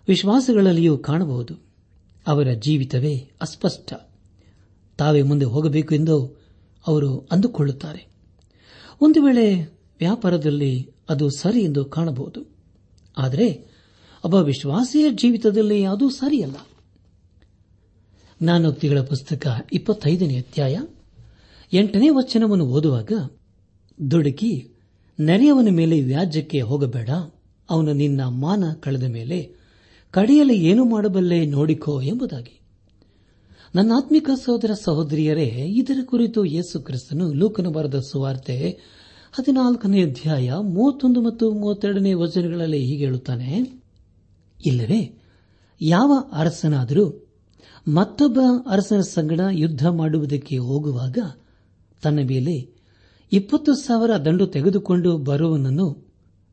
ವಿಶ್ವಾಸಗಳಲ್ಲಿಯೂ 0.09 0.99
ಕಾಣಬಹುದು. 0.99 1.55
ಅವರ 2.26 2.52
ಜೀವಿತವೇ 2.52 3.16
ಅಸ್ಪಷ್ಟ. 3.40 3.93
ತಾವೇ 4.99 5.23
ಮುಂದೆ 5.23 5.45
ಹೋಗಬೇಕು 5.45 5.95
ಎಂದು 5.95 6.40
ಅವರು 6.87 7.28
ಅಂದುಕೊಳ್ಳುತ್ತಾರೆ. 7.33 8.09
ಒಂದು 9.00 9.23
ವೇಳೆ 9.23 9.64
ವ್ಯಾಪಾರದಲ್ಲಿ 9.99 10.90
ಅದು 11.09 11.31
ಸರಿ 11.31 11.61
ಎಂದು 11.61 11.85
ಕಾಣಬಹುದು. 11.85 12.56
ಆದರೆ 13.18 13.49
ಒಬ್ಬ 14.25 14.35
ವಿಶ್ವಾಸಿಯ 14.35 15.06
ಜೀವಿತದಲ್ಲಿ 15.11 15.85
ಅದು 15.85 16.11
ಸರಿಯಲ್ಲ. 16.11 16.56
ಜ್ಞಾನೋಕ್ತಿಗಳ 18.42 19.00
ಪುಸ್ತಕ 19.00 19.46
ಇಪ್ಪತ್ತೈದನೇ 19.73 20.37
ಅಧ್ಯಾಯ 20.37 20.76
ಎಂಟನೇ 21.73 22.08
ವಚನವನ್ನು 22.08 22.66
ಓದುವಾಗ 22.66 23.12
ದುಡುಕಿ 24.11 24.52
ನೆರೆಯವನ 25.20 25.68
ಮೇಲೆ 25.70 26.00
ವ್ಯಾಜ್ಯಕ್ಕೆ 26.00 26.61
ಹೋಗಬೇಡ, 26.61 27.11
ಅವನು 27.70 27.92
ನಿನ್ನ 27.92 28.20
ಮಾನ 28.25 28.64
ಕಳೆದ 28.80 29.02
ಮೇಲೆ 29.02 29.38
ಕಡೆಯಲ್ಲಿ 30.11 30.56
ಏನು 30.64 30.85
ಮಾಡಬಲ್ಲೆ 30.85 31.46
ನೋಡಿಕೋ 31.46 32.00
ಎಂಬುದಾಗಿ. 32.00 32.61
ನನ್ನ 33.75 33.92
ಆತ್ಮಿಕ 33.96 34.30
ಸಹೋದರ 34.44 34.70
ಸಹೋದರಿಯರೇ, 34.85 35.49
ಇದರ 35.76 35.99
ಕುರಿತು 36.04 36.44
ಯೇಸು 36.44 36.80
ಕ್ರಿಸ್ತನು 36.80 37.32
ಲೂಕನ 37.32 37.66
ಬರೆದ 37.66 37.99
ಸುವಾರ್ತೆ 37.99 38.78
ಹದಿನಾಲ್ಕನೇ 39.38 40.02
ಅಧ್ಯಾಯ 40.02 40.52
ಮೂವತ್ತೊಂದು 40.52 41.23
ಮತ್ತು 41.23 41.50
ಮೂವತ್ತೆರಡನೇ 41.52 42.12
ವಚನಗಳಲ್ಲಿ 42.12 42.78
ಹೀಗೆ 42.78 43.05
ಹೇಳುತ್ತಾನೆ, 43.05 43.78
ಇಲ್ಲವೇ, 44.64 45.19
ಯಾವ 45.81 46.28
ಅರಸನಾದರೂ 46.33 47.33
ಮತ್ತೊಬ್ಬ 47.88 48.38
ಅರಸನ 48.66 49.00
ಸಂಗಡ 49.00 49.40
ಯುದ್ಧ 49.52 49.87
ಮಾಡುವುದಕ್ಕೆ 49.87 50.59
ಹೋಗುವಾಗ 50.59 51.19
ತನ್ನ 52.02 52.19
ಮೇಲೆ 52.19 52.76
ಇಪ್ಪತ್ತು 53.33 53.75
ಸಾವಿರ 53.75 54.16
ದಂಡು 54.16 54.47
ತೆಗೆದುಕೊಂಡು 54.47 55.19
ಬರುವನನ್ನು 55.19 56.07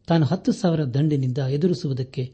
ತಾನು 0.08 0.26
ಹತ್ತು 0.26 0.52
ಸಾವಿರ 0.52 0.84
ದಂಡಿನಿಂದ 0.84 1.38
ಎದುರಿಸುವುದಕ್ಕೆ 1.38 2.34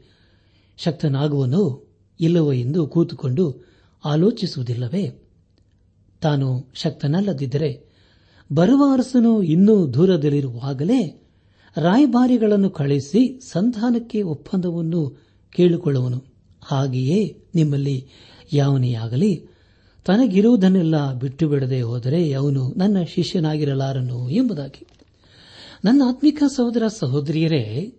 ಶಕ್ತನಾಗುವನೋ 0.78 1.88
ಇಲ್ಲವೋ 2.20 2.52
ಎಂದು 2.52 2.86
ಕೂತುಕೊಂಡು 2.86 3.66
ಆಲೋಚಿಸುವುದಿಲ್ಲವೇ? 4.04 5.10
ತಾನು 6.20 6.70
ಶಕ್ತನಲ್ಲದಿದ್ದರೆ 6.74 7.89
ಬರುವ 8.52 8.84
ಅರಸನು 8.92 9.42
ಇನ್ನೂ 9.42 9.86
ದೂರದಲ್ಲಿರುವಾಗಲೇ 9.86 11.28
ರಾಯಭಾರಿಗಳನ್ನು 11.76 12.70
ಕಳಿಸಿ 12.70 13.40
ಸಂಧಾನಕ್ಕೆ 13.50 14.22
ಒಪ್ಪಂದವನ್ನು 14.22 15.22
ಕೇಳಿಕೊಳ್ಳುವನು. 15.56 16.24
ಹಾಗೆಯೇ 16.62 17.44
ನಿಮ್ಮಲ್ಲಿ 17.54 18.08
ಯಾವನೇ 18.52 18.94
ಆಗಲಿ 18.94 19.46
ತನಗಿರುವುದನ್ನೆಲ್ಲ 20.04 21.12
ಬಿಟ್ಟು 21.12 21.48
ಬಿಡದೆ 21.48 21.80
ಹೋದರೆ 21.80 22.32
ಅವನು 22.32 22.74
ನನ್ನ 22.76 23.02
ಶಿಷ್ಯನಾಗಿರಲಾರನು 23.02 24.30
ಎಂಬುದಾಗಿ. 24.30 24.86
ನನ್ನ 25.84 26.02
ಆತ್ಮಿಕ 26.06 26.42
ಸಹೋದರ 26.56 26.82
ಸಹೋದರಿಯರೇ, 26.86 27.94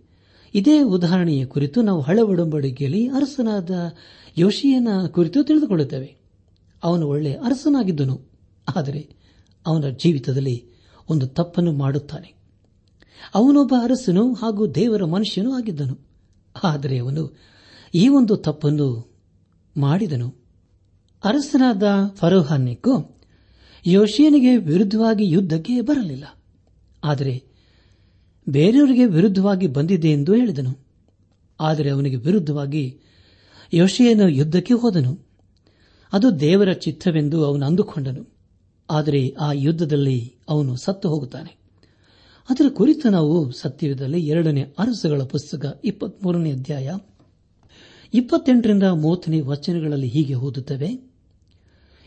ಇದೇ 0.56 0.82
ಉದಾಹರಣೆಯ 0.82 1.46
ಕುರಿತು 1.46 1.82
ನಾವು 1.82 2.02
ಹಳೆ 2.02 2.22
ಒಡಂಬಡಿಕೆಯಲ್ಲಿ 2.22 3.08
ಅರಸನಾದ 3.08 3.72
ಯೋಶಿಯನ 4.38 4.88
ಕುರಿತು 5.08 5.44
ತಿಳಿದುಕೊಳ್ಳುತ್ತೇವೆ. 5.44 6.16
ಅವನು 6.84 7.08
ಒಳ್ಳೆ 7.08 7.34
ಅರಸನಾಗಿದ್ದನು. 7.34 8.22
ಆದರೆ 8.76 9.21
ಅವನ 9.66 9.90
ಜೀವಿತದಲ್ಲಿ 9.90 10.66
ಒಂದು 11.10 11.28
ತಪ್ಪನ್ನು 11.28 11.72
ಮಾಡುತ್ತಾನೆ. 11.72 12.34
ಅವನೊಬ್ಬ 13.36 13.76
ಅರಸನು 13.84 14.34
ಹಾಗೂ 14.34 14.68
ದೇವರ 14.68 15.04
ಮನುಷ್ಯನೂ 15.04 15.54
ಆಗಿದ್ದನು. 15.54 16.00
ಆದರೆ 16.64 16.98
ಅವನು 16.98 17.38
ಈ 17.96 18.08
ಒಂದು 18.08 18.38
ತಪ್ಪನ್ನು 18.38 19.12
ಮಾಡಿದನು. 19.78 20.36
ಅರಸನಾದ 21.24 21.84
ಫರೋಹಾನ್ನಿಕ್ಕೂ 22.16 23.20
ಯೋಶಿಯನಿಗೆ 23.86 24.58
ವಿರುದ್ಧವಾಗಿ 24.58 25.30
ಯುದ್ಧಕ್ಕೆ 25.30 25.82
ಬರಲಿಲ್ಲ. 25.82 26.24
ಆದರೆ 27.04 27.44
ಬೇರೆಯವರಿಗೆ 28.50 29.06
ವಿರುದ್ಧವಾಗಿ 29.06 29.68
ಬಂದಿದೆ 29.68 30.08
ಎಂದು 30.08 30.34
ಹೇಳಿದನು. 30.34 30.80
ಆದರೆ 31.60 31.90
ಅವನಿಗೆ 31.90 32.16
ವಿರುದ್ಧವಾಗಿ 32.16 33.00
ಯೋಶಿಯನು 33.74 34.30
ಯುದ್ಧಕ್ಕೆ 34.30 34.74
ಹೋದನು. 34.74 35.28
ಅದು 36.14 36.40
ದೇವರ 36.40 36.72
ಚಿತ್ತವೆಂದು 36.72 37.46
ಅವನು 37.46 37.66
ಅಂದುಕೊಂಡನು. 37.66 38.31
ಆದರೆ 38.92 39.36
ಆ 39.40 39.52
ಯುದ್ಧದಲ್ಲಿ 39.52 40.36
ಅವನು 40.50 40.76
ಸತ್ತು 40.76 41.10
ಹೋಗುತ್ತಾನೆ. 41.10 41.62
ಅದರ 42.50 42.70
ಕುರಿತು 42.70 43.10
ನಾವು 43.10 43.52
ಸತ್ಯಯುಧದಲ್ಲಿ 43.52 44.28
ಎರಡನೇ 44.28 44.62
ಅರಸುಗಳ 44.62 45.24
ಪುಸ್ತಕ 45.24 45.82
ಇಪ್ಪತ್ಮೂರನೇ 45.86 46.52
ಅಧ್ಯಾಯ 46.52 46.98
ಇಪ್ಪತ್ತೆಂಟರಿಂದ 48.14 48.84
ಮೂವತ್ತನೇ 48.84 49.42
ವಚನಗಳಲ್ಲಿ 49.42 50.08
ಹೀಗೆ 50.08 50.34
ಓದುತ್ತವೆ. 50.36 51.12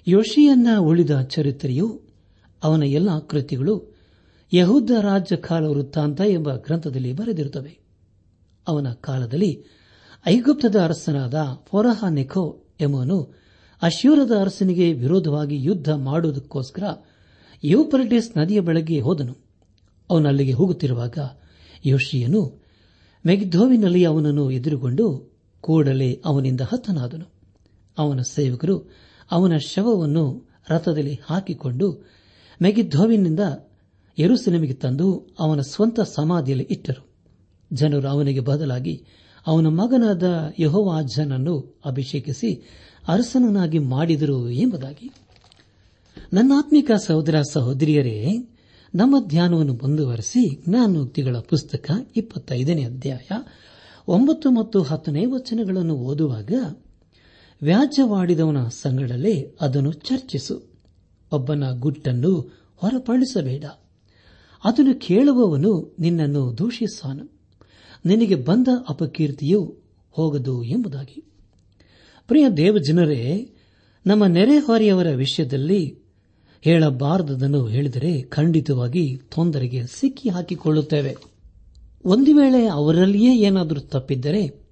ಯೋಶಿಯನ್ನ 0.07 0.69
ಉಳಿದ 0.79 1.21
ಚರಿತ್ರೆಯು 1.21 2.03
ಅವನ 2.63 2.83
ಎಲ್ಲ 2.83 3.19
ಕೃತಿಗಳು 3.19 3.97
ಯಹೂದ 4.53 4.91
ರಾಜ್ಯ 5.01 5.37
ಕಾಲ 5.37 5.67
ವೃತ್ತಾಂತ 5.67 6.21
ಎಂಬ 6.21 6.55
ಗ್ರಂಥದಲ್ಲಿ 6.55 7.13
ಬರೆದಿರುತ್ತವೆ. 7.13 7.79
ಅವನ 8.69 8.93
ಕಾಲದಲ್ಲಿ 8.93 9.65
ಐಗುಪ್ತದ 10.27 10.77
ಅರಸನಾದ 10.77 11.35
ಫೊರಹ 11.67 12.05
ನೆಖೋ 12.09 12.63
ಎಂಬುವನು 12.81 13.44
ಅಶ್ಯೂರದ 13.85 14.33
ಅರಸನಿಗೆ 14.41 14.93
ವಿರೋಧವಾಗಿ 14.93 15.63
ಯುದ್ಧ 15.63 15.91
ಮಾಡುವುದಕ್ಕೋಸ್ಕರ 15.91 16.83
ಯೂಪರಿಟಿಸ್ 17.65 18.39
ನದಿಯ 18.39 18.61
ಬೆಳಗ್ಗೆ 18.61 19.01
ಹೋದನು. 19.01 19.37
ಅವನು 20.11 20.29
ಅಲ್ಲಿಗೆ 20.29 20.53
ಹೋಗುತ್ತಿರುವಾಗ 20.53 21.19
ಯೋಶಿಯನು 21.87 22.61
ಮೆಗ್ಧೋವಿನಲ್ಲಿ 23.27 24.05
ಅವನನ್ನು 24.05 24.51
ಎದುರುಗೊಂಡು 24.51 25.33
ಕೂಡಲೇ 25.61 26.23
ಅವನಿಂದ 26.25 26.61
ಹತನಾದನು. 26.61 27.25
ಅವನ 27.99 28.21
ಸೇವಕರು 28.21 28.91
ಅವನ 29.31 29.57
ಶವವನ್ನು 29.57 30.49
ರಥದಲ್ಲಿ 30.71 31.21
ಹಾಕಿಕೊಂಡು 31.27 32.07
ಮೆಗಿದ್ದೋವಿನಿಂದ 32.63 33.41
ಯರುಸಲೇಮಿಗೆ 34.19 34.73
ತಂದು 34.73 35.35
ಅವನ 35.39 35.61
ಸ್ವಂತ 35.61 36.01
ಸಮಾಧಿಯಲ್ಲಿ 36.01 36.67
ಇಟ್ಟರು. 36.71 37.07
ಜನರು 37.73 38.09
ಅವನಿಗೆ 38.09 38.41
ಬದಲಾಗಿ 38.41 39.05
ಅವನ 39.47 39.67
ಮಗನಾದ 39.67 40.53
ಯಹೋವಾಜನನ್ನು 40.59 41.81
ಅಭಿಷೇಕಿಸಿ 41.85 42.63
ಅರಸನನ್ನಾಗಿ 43.09 43.79
ಮಾಡಿದರು 43.79 44.51
ಎಂಬುದಾಗಿ. 44.51 45.11
ನನ್ನಾತ್ಮಿಕ 46.33 46.91
ಸಹೋದರ 47.07 47.43
ಸಹೋದರಿಯರೇ, 47.53 48.33
ನಮ್ಮ 48.95 49.17
ಧ್ಯಾನವನ್ನು 49.27 49.75
ಮುಂದುವರೆಸಿ 49.75 50.63
ಜ್ಞಾನೋಕ್ತಿಗಳ 50.69 51.37
ಪುಸ್ತಕ 51.39 51.91
ಇಪ್ಪತ್ತೈದನೇ 52.17 52.85
ಅಧ್ಯಾಯ 52.85 53.29
ಒಂಬತ್ತು 54.09 54.51
ಮತ್ತು 54.51 54.83
ಹತ್ತನೇ 54.83 55.25
ವಚನಗಳನ್ನು 55.27 55.95
ಓದುವಾಗ 55.95 56.53
ವ್ಯಾಜ್ಯವಾಡಿದವನ 57.63 58.69
ಸಂಗಡಲೇ 58.69 59.57
ಅದನ್ನು 59.61 59.93
ಚರ್ಚಿಸು. 59.93 60.63
ಒಬ್ಬನ 61.33 61.65
ಗುಟ್ಟನ್ನು 61.79 62.59
ಹೊರಪಡಿಸಬೇಡ. 62.77 63.65
ಅದನ್ನು 64.65 65.01
ಕೇಳುವವನು 65.01 65.97
ನಿನ್ನನ್ನು 65.99 66.59
ದೂಷಿಸಾನು. 66.59 67.31
ನಿನಗೆ 68.05 68.35
ಬಂದ 68.35 68.69
ಅಪಕೀರ್ತಿಯು 68.89 69.79
ಹೋಗದು 70.11 70.63
ಎಂಬುದಾಗಿ. 70.63 71.34
ಪ್ರಿಯ 72.29 72.49
ದೇವಜನರೇ, 72.49 73.55
ನಮ್ಮ 74.07 74.27
ನೆರೆಹೊರೆಯವರ 74.27 75.07
ವಿಷಯದಲ್ಲಿ 75.15 75.99
ಹೇಳಬಾರದನ್ನು 76.61 77.67
ಹೇಳಿದರೆ 77.67 78.23
ಖಂಡಿತವಾಗಿ 78.23 79.17
ತೊಂದರೆಗೆ 79.17 79.87
ಸಿಕ್ಕಿ 79.87 80.29
ಹಾಕಿಕೊಳ್ಳುತ್ತೇವೆ. 80.29 81.17
ಒಂದು 82.05 82.35
ವೇಳೆ 82.35 82.67
ಅವರಲ್ಲಿಯೇ 82.67 83.39
ಏನಾದರೂ 83.39 83.81
ತಪ್ಪಿದ್ದರೆ 83.81 84.69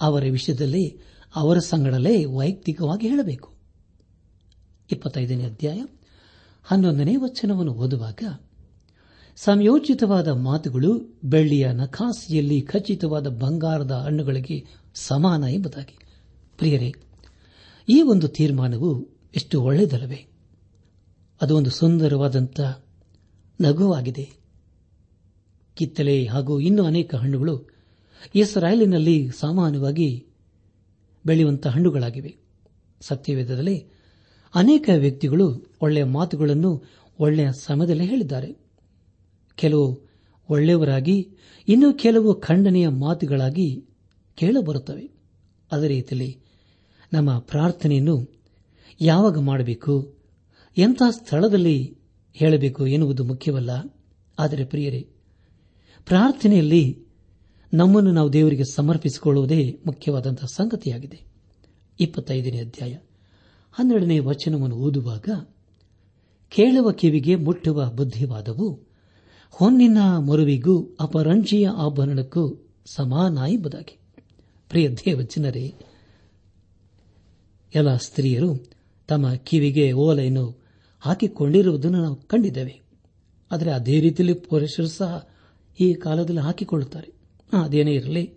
ಅವರ 0.00 0.24
ವಿಷಯದಲ್ಲಿ 0.30 0.98
ಅವರ 1.36 1.58
ಸಂಗಡಲೇ 1.58 2.24
ವೈಯಕ್ತಿಕವಾಗಿ 2.24 3.08
ಹೇಳಬೇಕು. 3.08 3.50
ಇಪ್ಪತ್ತೈದನೇ 4.92 5.44
ಅಧ್ಯಾಯ 5.44 5.84
ಹನ್ನೊಂದನೇ 6.64 7.16
ವಚನವನ್ನು 7.16 7.72
ಓದುವಾಗ 7.72 8.38
ಸಂಯೋಜಿತವಾದ 9.36 10.28
ಮಾತುಗಳು 10.28 11.20
ಬೆಳ್ಳಿಯ 11.24 11.68
ನಖಾಸಿಯಲ್ಲಿ 11.72 12.60
ಖಚಿತವಾದ 12.60 13.26
ಬಂಗಾರದ 13.26 13.92
ಹಣ್ಣುಗಳಿಗೆ 13.92 14.64
ಸಮಾನ 14.94 15.44
ಎಂಬುದಾಗಿ. 15.44 15.98
ಪ್ರಿಯರೇ, 16.58 16.94
ಈ 17.88 18.02
ಒಂದು 18.02 18.28
ತೀರ್ಮಾನವು 18.28 19.08
ಎಷ್ಟು 19.36 19.62
ಒಳ್ಳೆಯದಲ್ಲವೇ? 19.62 20.26
ಅದು 21.42 21.56
ಒಂದು 21.56 21.70
ಸುಂದರವಾದಂಥ 21.70 22.60
ನಗುವಾಗಿದೆ. 23.60 24.30
ಕಿತ್ತಲೆ 25.74 26.26
ಹಾಗೂ 26.26 26.60
ಇನ್ನೂ 26.60 26.84
ಅನೇಕ 26.84 27.14
ಹಣ್ಣುಗಳು 27.14 27.68
ಇಸ್ರಾಯೇಲಿನಲ್ಲಿ 28.34 29.30
ಸಾಮಾನ್ಯವಾಗಿ 29.40 30.26
ಬೆಳೆಯುವಂತಹ 31.26 31.70
ಹಣ್ಣುಗಳಾಗಿವೆ. 31.70 32.36
ಸತ್ಯವೇದದಲ್ಲಿ 33.00 33.86
ಅನೇಕ 34.54 34.90
ವ್ಯಕ್ತಿಗಳು 34.96 35.76
ಒಳ್ಳೆಯ 35.82 36.04
ಮಾತುಗಳನ್ನು 36.04 36.84
ಒಳ್ಳೆಯ 37.20 37.48
ಸಮಯದಲ್ಲಿ 37.52 38.06
ಹೇಳಿದ್ದಾರೆ. 38.06 38.56
ಕೆಲವು 39.56 40.00
ಒಳ್ಳೆಯವರಾಗಿ, 40.50 41.30
ಇನ್ನೂ 41.68 41.92
ಕೆಲವು 41.92 42.34
ಖಂಡನೆಯ 42.34 42.88
ಮಾತುಗಳಾಗಿ 42.88 43.84
ಕೇಳಬರುತ್ತವೆ. 44.36 45.10
ಅದೇ 45.72 45.88
ರೀತಿಯಲ್ಲಿ 45.88 46.45
ನಮ್ಮ 47.12 47.38
ಪ್ರಾರ್ಥನೆಯನ್ನು 47.38 48.36
ಯಾವಾಗ 49.00 49.38
ಮಾಡಬೇಕು? 49.38 50.14
ಎಂಥ 50.78 51.02
ಸ್ಥಳದಲ್ಲಿ 51.10 51.98
ಹೇಳಬೇಕು 52.34 52.86
ಎನ್ನುವುದು 52.86 53.24
ಮುಖ್ಯವಲ್ಲ. 53.24 54.00
ಆದರೆ 54.38 54.64
ಪ್ರಿಯರೇ, 54.64 55.08
ಪ್ರಾರ್ಥನೆಯಲ್ಲಿ 56.06 57.06
ನಮ್ಮನ್ನು 57.74 58.12
ನಾವು 58.12 58.32
ದೇವರಿಗೆ 58.32 58.64
ಸಮರ್ಪಿಸಿಕೊಳ್ಳುವುದೇ 58.64 59.80
ಮುಖ್ಯವಾದಂತಹ 59.86 60.46
ಸಂಗತಿಯಾಗಿದೆ. 60.46 61.20
ಇಪ್ಪತ್ತೈದನೇ 62.00 62.60
ಅಧ್ಯಾಯ 62.60 62.96
ಹನ್ನೆರಡನೇ 63.72 64.18
ವಚನವನ್ನು 64.18 64.76
ಓದುವಾಗ, 64.76 65.28
ಕೇಳುವ 66.48 66.92
ಕಿವಿಗೆ 66.92 67.34
ಮುಟ್ಟುವ 67.34 67.90
ಬುದ್ಧಿವಾದವು 67.90 68.80
ಹೊನ್ನಿನ 69.50 69.98
ಮರುವಿಗೂ 70.16 70.96
ಅಪರಂಜಿಯ 71.00 71.68
ಆಭರಣಕ್ಕೂ 71.68 72.66
ಸಮಾನ 72.86 73.38
ಎಂಬುದಾಗಿ. 73.48 73.98
ಪ್ರಿಯ 74.68 74.90
ದೇವಜನರೇ 74.90 75.74
ಎಲ್ಲ 77.74 77.96
ಸ್ತ್ರೀಯರು 77.96 78.70
ತಮ್ಮ 79.08 79.34
ಕಿವಿಗೆ 79.34 79.92
ಓಲೆಯನ್ನು 79.92 80.64
ಹಾಕಿಕೊಂಡಿರುವುದನ್ನು 81.00 82.02
ನಾವು 82.02 82.16
ಕಂಡಿದ್ದೇವೆ. 82.16 82.80
ಆದರೆ 83.52 83.70
ಅದೇ 83.70 84.00
ರೀತಿಯಲ್ಲಿ 84.00 84.34
ಪುರುಷರು 84.34 84.86
ಸಹ 84.86 85.28
ಈ 85.80 85.94
ಕಾಲದಲ್ಲಿ 85.94 86.40
ಹಾಕಿಕೊಳ್ಳುತ್ತಾರೆ. 86.40 87.12
ಅದೇನೇ 87.62 87.92
ಇರಲಿ. 87.92 88.34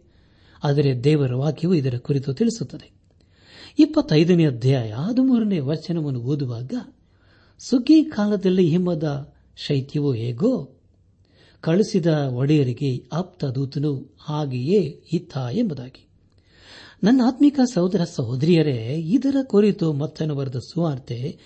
ಆದರೆ 0.64 1.04
ದೇವರ 1.04 1.34
ವಾಕ್ಯವು 1.34 1.74
ಇದರ 1.74 1.98
ಕುರಿತು 1.98 2.34
ತಿಳಿಸುತ್ತದೆ. 2.34 2.92
ಇಪ್ಪತ್ತೈದನೇ 3.80 4.46
ಅಧ್ಯಾಯ 4.46 4.92
ಹದಿಮೂರನೇ 4.92 5.60
ವಚನವನ್ನು 5.60 6.20
ಓದುವಾಗ, 6.20 6.74
ಸುಗ್ಗಿ 7.60 8.04
ಕಾಲದಲ್ಲಿ 8.04 8.70
ಹಿಮದ 8.70 9.34
ಶೈತ್ಯವು 9.56 10.14
ಹೇಗೋ, 10.14 10.72
ಕಳಿಸಿದ 11.62 12.06
ಒಡೆಯರಿಗೆ 12.06 13.10
ಆಪ್ತ 13.14 13.46
ದೂತನು 13.46 14.16
ಹಾಗೆಯೇ 14.20 15.04
ಇತ್ತ 15.12 15.38
ಎಂಬುದಾಗಿ. 15.52 16.09
ನನ್ನ 17.04 17.22
ಆತ್ಮಿಕ 17.26 17.60
ಸಹೋದರ 17.74 18.04
ಸಹೋದರಿಯರೇ, 18.04 18.96
ಇದರ 19.00 19.36
ಕುರಿತು 19.44 19.94
ಮತ್ತನು 19.94 20.36
ಬರೆದ 20.36 20.56
ಸುವಾರ್ತೆ 20.56 21.40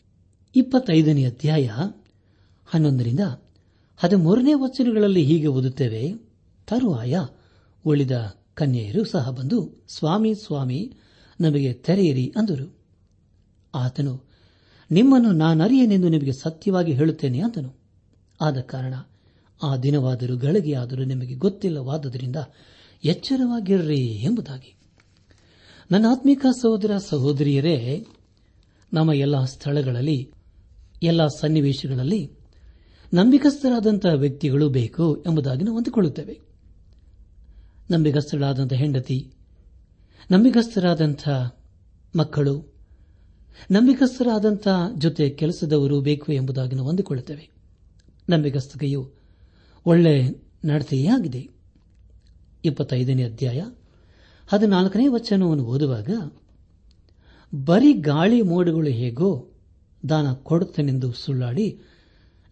ಇಪ್ಪತ್ತೈದನೇ 0.55 1.25
ಅಧ್ಯಾಯ 1.25 1.69
ಹನ್ನೊಂದರಿಂದ 2.65 3.19
ಹದಿಮೂರನೇ 3.97 4.53
ವಚನಗಳಲ್ಲಿ 4.53 5.23
ಹೀಗೆ 5.23 5.47
ಓದುತ್ತೇವೆ. 5.47 6.13
ತರುವಾಯ 6.67 7.19
ಉಳಿದ 7.85 8.35
ಕನ್ಯೆಯರು 8.53 9.05
ಸಹ 9.05 9.29
ಬಂದು, 9.29 9.85
ಸ್ವಾಮಿ 9.87 10.35
ಸ್ವಾಮಿ, 10.35 10.93
ನಮಗೆ 11.41 11.73
ತೆರೆಯಿರಿ 11.73 12.33
ಅಂದರು. 12.37 12.77
ಆತನು, 13.75 14.23
ನಿಮ್ಮನ್ನು 14.91 15.31
ನಾನರಿಯನೆಂದು 15.31 16.09
ನಿಮಗೆ 16.09 16.31
ಸತ್ಯವಾಗಿ 16.33 16.91
ಹೇಳುತ್ತೇನೆ 16.91 17.39
ಅಂದನು. 17.39 17.75
ಆದ 18.41 18.59
ಕಾರಣ, 18.59 18.93
ಆ 19.63 19.77
ದಿನವಾದರೂ 19.77 20.37
ಗಳಿಗೆಯಾದರೂ 20.37 21.03
ನಿಮಗೆ 21.03 21.35
ಗೊತ್ತಿಲ್ಲವಾದುದರಿಂದ 21.35 22.35
ಎಚ್ಚರವಾಗಿರ್ರಿ 23.03 24.05
ಎಂಬುದಾಗಿ. 24.05 24.75
ನನ್ನ 25.93 26.05
ಆತ್ಮಿಕ 26.11 26.45
ಸಹೋದರ 26.61 26.91
ಸಹೋದರಿಯರೇ, 26.97 28.05
ನಮ್ಮ 28.93 29.13
ಎಲ್ಲ 29.13 29.45
ಸ್ಥಳಗಳಲ್ಲಿ, 29.45 30.31
ಎಲ್ಲ 31.03 31.27
ಸನ್ನಿವೇಶಗಳಲ್ಲಿ 31.27 32.31
ನಂಬಿಕಸ್ಥರಾದಂತಹ 33.13 34.13
ವ್ಯಕ್ತಿಗಳು 34.13 34.69
ಬೇಕು 34.69 35.23
ಎಂಬುದಾಗಿ 35.27 35.63
ನಾವು 35.63 35.77
ಅಂದುಕೊಳ್ಳುತ್ತೇವೆ. 35.77 36.39
ನಂಬಿಕಸ್ಥರಾದಂಥ 37.91 38.73
ಹೆಂಡತಿ 38.73 39.31
ನಂಬಿಕಸ್ಥರಾದಂಥ 40.31 41.29
ಮಕ್ಕಳು 42.15 42.73
ನಂಬಿಕಸ್ಥರಾದಂಥ 43.71 44.67
ಜೊತೆ 44.97 45.29
ಕೆಲಸದವರು 45.29 46.01
ಬೇಕು 46.01 46.33
ಎಂಬುದಾಗಿ 46.33 46.75
ನಾವು 46.75 46.89
ಅಂದುಕೊಳ್ಳುತ್ತೇವೆ. 46.89 47.49
ನಂಬಿಕಸ್ಥತೆಯು 48.29 49.11
ಒಳ್ಳೆ 49.85 50.29
ನಡತೆಯೇ 50.65 51.07
ಆಗಿದೆ 51.07 51.49
ಇಪ್ಪತ್ತೈದನೇ 52.65 53.23
ಅಧ್ಯಾಯ 53.23 53.61
ಹದಿನಾಲ್ಕನೇ 54.47 55.07
ವಚನವನ್ನು 55.07 55.65
ಓದುವಾಗ, 55.65 56.09
ಬರೀ 57.65 57.93
ಗಾಳಿ 57.93 58.41
ಮೋಡಗಳು 58.41 58.89
ಹೇಗೋ 58.89 59.49
ದಾನ 60.09 60.33
ಕೊಡುತ್ತೇನೆಂದು 60.33 61.13
ಸುಳ್ಳಾಡಿ, 61.13 61.79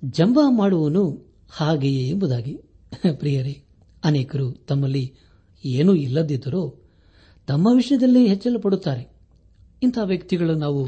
ಜಂಬ 0.06 0.40
ಮಾಡುವನು 0.50 1.26
ಹಾಗೆಯೇ 1.50 2.10
ಎಂಬುದಾಗಿ. 2.10 2.62
ಪ್ರಿಯರೇ, 3.18 3.64
ಅನೇಕರು 4.04 4.52
ತಮ್ಮಲ್ಲಿ 4.52 5.14
ಏನೂ 5.66 5.94
ಇಲ್ಲದಿದ್ದರೂ 5.94 6.84
ತಮ್ಮ 7.48 7.68
ವಿಷಯದಲ್ಲಿ 7.76 8.28
ಹೆಚ್ಚಲ್ಪಡುತ್ತಾರೆ 8.28 9.12
ಇಂತಹ 9.84 10.04
ವ್ಯಕ್ತಿಗಳು 10.04 10.56
ನಾವು 10.56 10.88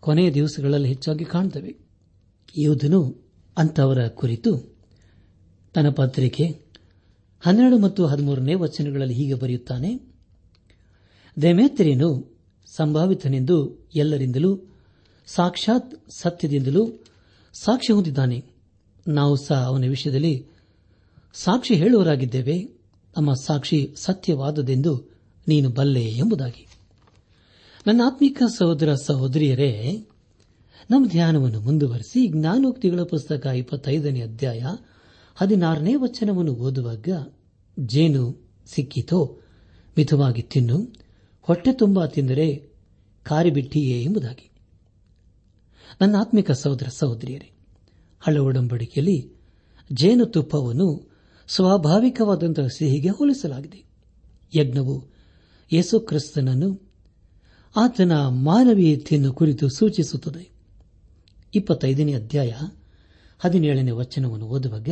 ಕೊನೆಯ 0.00 0.34
ದಿವಸಗಳಲ್ಲಿ 0.34 0.88
ಹೆಚ್ಚಾಗಿ 0.88 1.24
ಕಾಣ್ತೇವೆ. 1.24 1.76
ಯೋಧನು 2.58 3.16
ಅಂತವರ 3.56 4.08
ಕುರಿತು 4.08 4.76
ತನ್ನ 5.74 5.88
ಪತ್ರಿಕೆ 5.88 6.44
ಹನ್ನೆರಡು 7.40 7.78
ಮತ್ತು 7.78 8.06
ಹದಿಮೂರನೇ 8.06 8.54
ವಚನಗಳಲ್ಲಿ 8.54 9.14
ಹೀಗೆ 9.14 9.34
ಬರೆಯುತ್ತಾನೆ 9.34 10.11
ದೇಮೇತ್ರಿಯನು 11.40 12.38
ಸಂಭಾವಿತನೆಂದು 12.66 13.88
ಎಲ್ಲರಿಂದಲೂ, 13.94 14.60
ಸಾಕ್ಷಾತ್ 15.26 15.94
ಸತ್ಯದಿಂದಲೂ 16.10 16.90
ಸಾಕ್ಷಿ 17.52 17.92
ಹೊಂದಿದ್ದಾನೆ. 17.92 18.44
ನಾವು 19.08 19.36
ಸಹ 19.36 19.64
ಅವನ 19.64 19.84
ವಿಷಯದಲ್ಲಿ 19.84 20.46
ಸಾಕ್ಷಿ 21.32 21.74
ಹೇಳುವರಾಗಿದ್ದೇವೆ 21.74 22.68
ನಮ್ಮ 23.16 23.32
ಸಾಕ್ಷಿ 23.32 23.94
ಸತ್ಯವಾದದೆಂದು 23.96 25.10
ನೀನು 25.48 25.70
ಬಲ್ಲೆ 25.70 26.04
ಎಂಬುದಾಗಿ. 26.04 26.66
ನನ್ನ 27.86 28.00
ಆತ್ಮಿಕ 28.06 28.42
ಸಹೋದರ 28.58 28.94
ಸಹೋದರಿಯರೇ, 28.94 30.04
ನಮ್ಮ 30.90 31.06
ಧ್ಯಾನವನ್ನು 31.06 31.60
ಮುಂದುವರೆಸಿ 31.60 32.28
ಜ್ಞಾನೋಕ್ತಿಗಳ 32.28 33.02
ಪುಸ್ತಕ 33.02 33.46
ಇಪ್ಪತ್ತೈದನೇ 33.46 34.20
ಅಧ್ಯಾಯ 34.20 34.62
ಹದಿನಾರನೇ 35.34 35.94
ವಚನವನ್ನು 35.94 36.52
ಓದುವಾಗ 36.52 37.08
ಜೇನು 37.80 38.50
ಸಿಕ್ಕಿತೋ, 38.66 39.38
ಮಿತವಾಗಿ 39.98 40.42
ತಿನ್ನು. 40.42 41.01
ಹೊಟ್ಟೆ 41.42 41.72
ತುಂಬಾ 41.72 42.06
ತಿಂದರೆ 42.06 42.72
ಕಾರಿಬಿಟ್ಟಿಯೇ 43.22 44.02
ಎಂಬುದಾಗಿ. 44.02 44.50
ನನ್ನ 46.00 46.16
ಆತ್ಮಿಕ 46.16 46.50
ಸಹೋದರ 46.50 46.86
ಸಹೋದರಿಯರೇ, 46.88 47.50
ಹಳ್ಳ 48.20 48.38
ಒಡಂಬಡಿಕೆಯಲ್ಲಿ 48.38 49.32
ಜೇನುತುಪ್ಪವನ್ನು 49.92 51.10
ಸ್ವಾಭಾವಿಕವಾದಂತಹ 51.48 52.66
ಸಿಹಿಗೆ 52.66 53.08
ಹೋಲಿಸಲಾಗಿದೆ. 53.08 53.84
ಯಜ್ಞವು 54.54 55.08
ಯೇಸು 55.72 56.00
ಕ್ರಿಸ್ತನನ್ನು 56.00 56.92
ಆತನ 57.76 58.12
ಮಾನವೀಯತೆಯನ್ನು 58.26 59.32
ಕುರಿತು 59.32 59.68
ಸೂಚಿಸುತ್ತದೆ. 59.68 60.52
ಇಪ್ಪತ್ತೈದನೇ 61.54 62.14
ಅಧ್ಯಾಯ 62.14 62.52
ಹದಿನೇಳನೇ 63.38 63.90
ವಚನವನ್ನು 63.90 64.46
ಓದುವಾಗ 64.46 64.88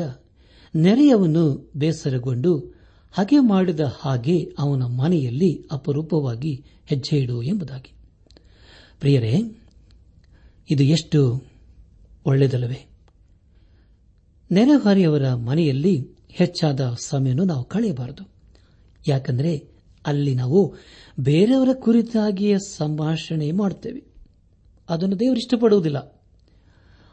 ನೆರೆಯವನ್ನು 0.77 1.73
ಬೇಸರಗೊಂಡು 1.77 2.80
ಹಾಗೆ 3.13 3.39
ಮಾಡಿದ 3.39 3.81
ಹಾಗೆ 3.99 4.55
ಅವನ 4.59 4.83
ಮನೆಯಲ್ಲಿ 4.83 5.69
ಅಪರೂಪವಾಗಿ 5.73 6.65
ಹೆಜ್ಜೆ 6.87 7.17
ಇಡು 7.17 7.43
ಎಂಬುದಾಗಿ. 7.43 7.93
ಪ್ರಿಯರೇ, 9.01 9.39
ಇದು 10.71 10.83
ಎಷ್ಟು 10.83 11.43
ಒಳ್ಳೆಯದಲ್ಲವೇ? 12.27 12.87
ನೆರೆಹೊರೆಯವರ 14.51 15.35
ಮನೆಯಲ್ಲಿ 15.35 16.09
ಹೆಚ್ಚಾದ 16.29 16.97
ಸಮಯವನ್ನು 17.05 17.45
ನಾವು 17.45 17.65
ಕಳೆಯಬಾರದು. 17.65 18.29
ಯಾಕಂದರೆ 19.09 19.69
ಅಲ್ಲಿ 20.07 20.35
ನಾವು 20.35 20.75
ಬೇರೆಯವರ 21.21 21.69
ಕುರಿತಾಗಿಯೇ 21.73 22.57
ಸಂಭಾಷಣೆ 22.59 23.53
ಮಾಡುತ್ತೇವೆ. 23.53 24.05
ಅದನ್ನು 24.89 25.21
ದೇವರು 25.21 25.39
ಇಷ್ಟಪಡುವುದಿಲ್ಲ. 25.39 26.23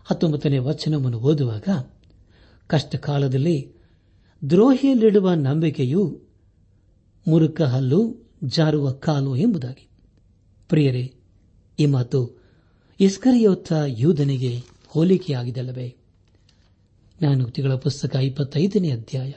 ಹತ್ತೊಂಬತ್ತನೇ 0.06 0.58
ವಚನವನ್ನು 0.58 1.20
ಓದುವಾಗ 1.20 1.86
ಕಷ್ಟ 2.68 2.96
ಕಾಲದಲ್ಲಿ 2.96 3.77
ದ್ರೋಹಿಯಲ್ಲಿಡುವ 4.50 5.34
ನಂಬಿಕೆಯು 5.34 6.22
ಮುರುಕ 7.28 7.62
ಹಲ್ಲು 7.62 8.30
ಜಾರುವ 8.44 8.92
ಕಾಲು 8.92 9.36
ಎಂಬುದಾಗಿ. 9.36 9.88
ಪ್ರಿಯರೇ, 10.70 11.14
ಈ 11.80 11.86
ಮಾತು 11.86 12.42
ಇಸ್ಕರಿಯೋತ್ತ 13.00 13.74
ಯೂಧನಿಗೆ 13.88 14.62
ಹೋಲಿಕೆಯಾಗಿದೆಲ್ಲವೇ? 14.88 15.96
ಜ್ಞಾನೋಕ್ತಿಗಳ 17.20 17.74
ಪುಸ್ತಕ 17.74 18.16
ಇಪ್ಪತ್ತೈದನೇ 18.16 18.92
ಅಧ್ಯಾಯ, 18.92 19.32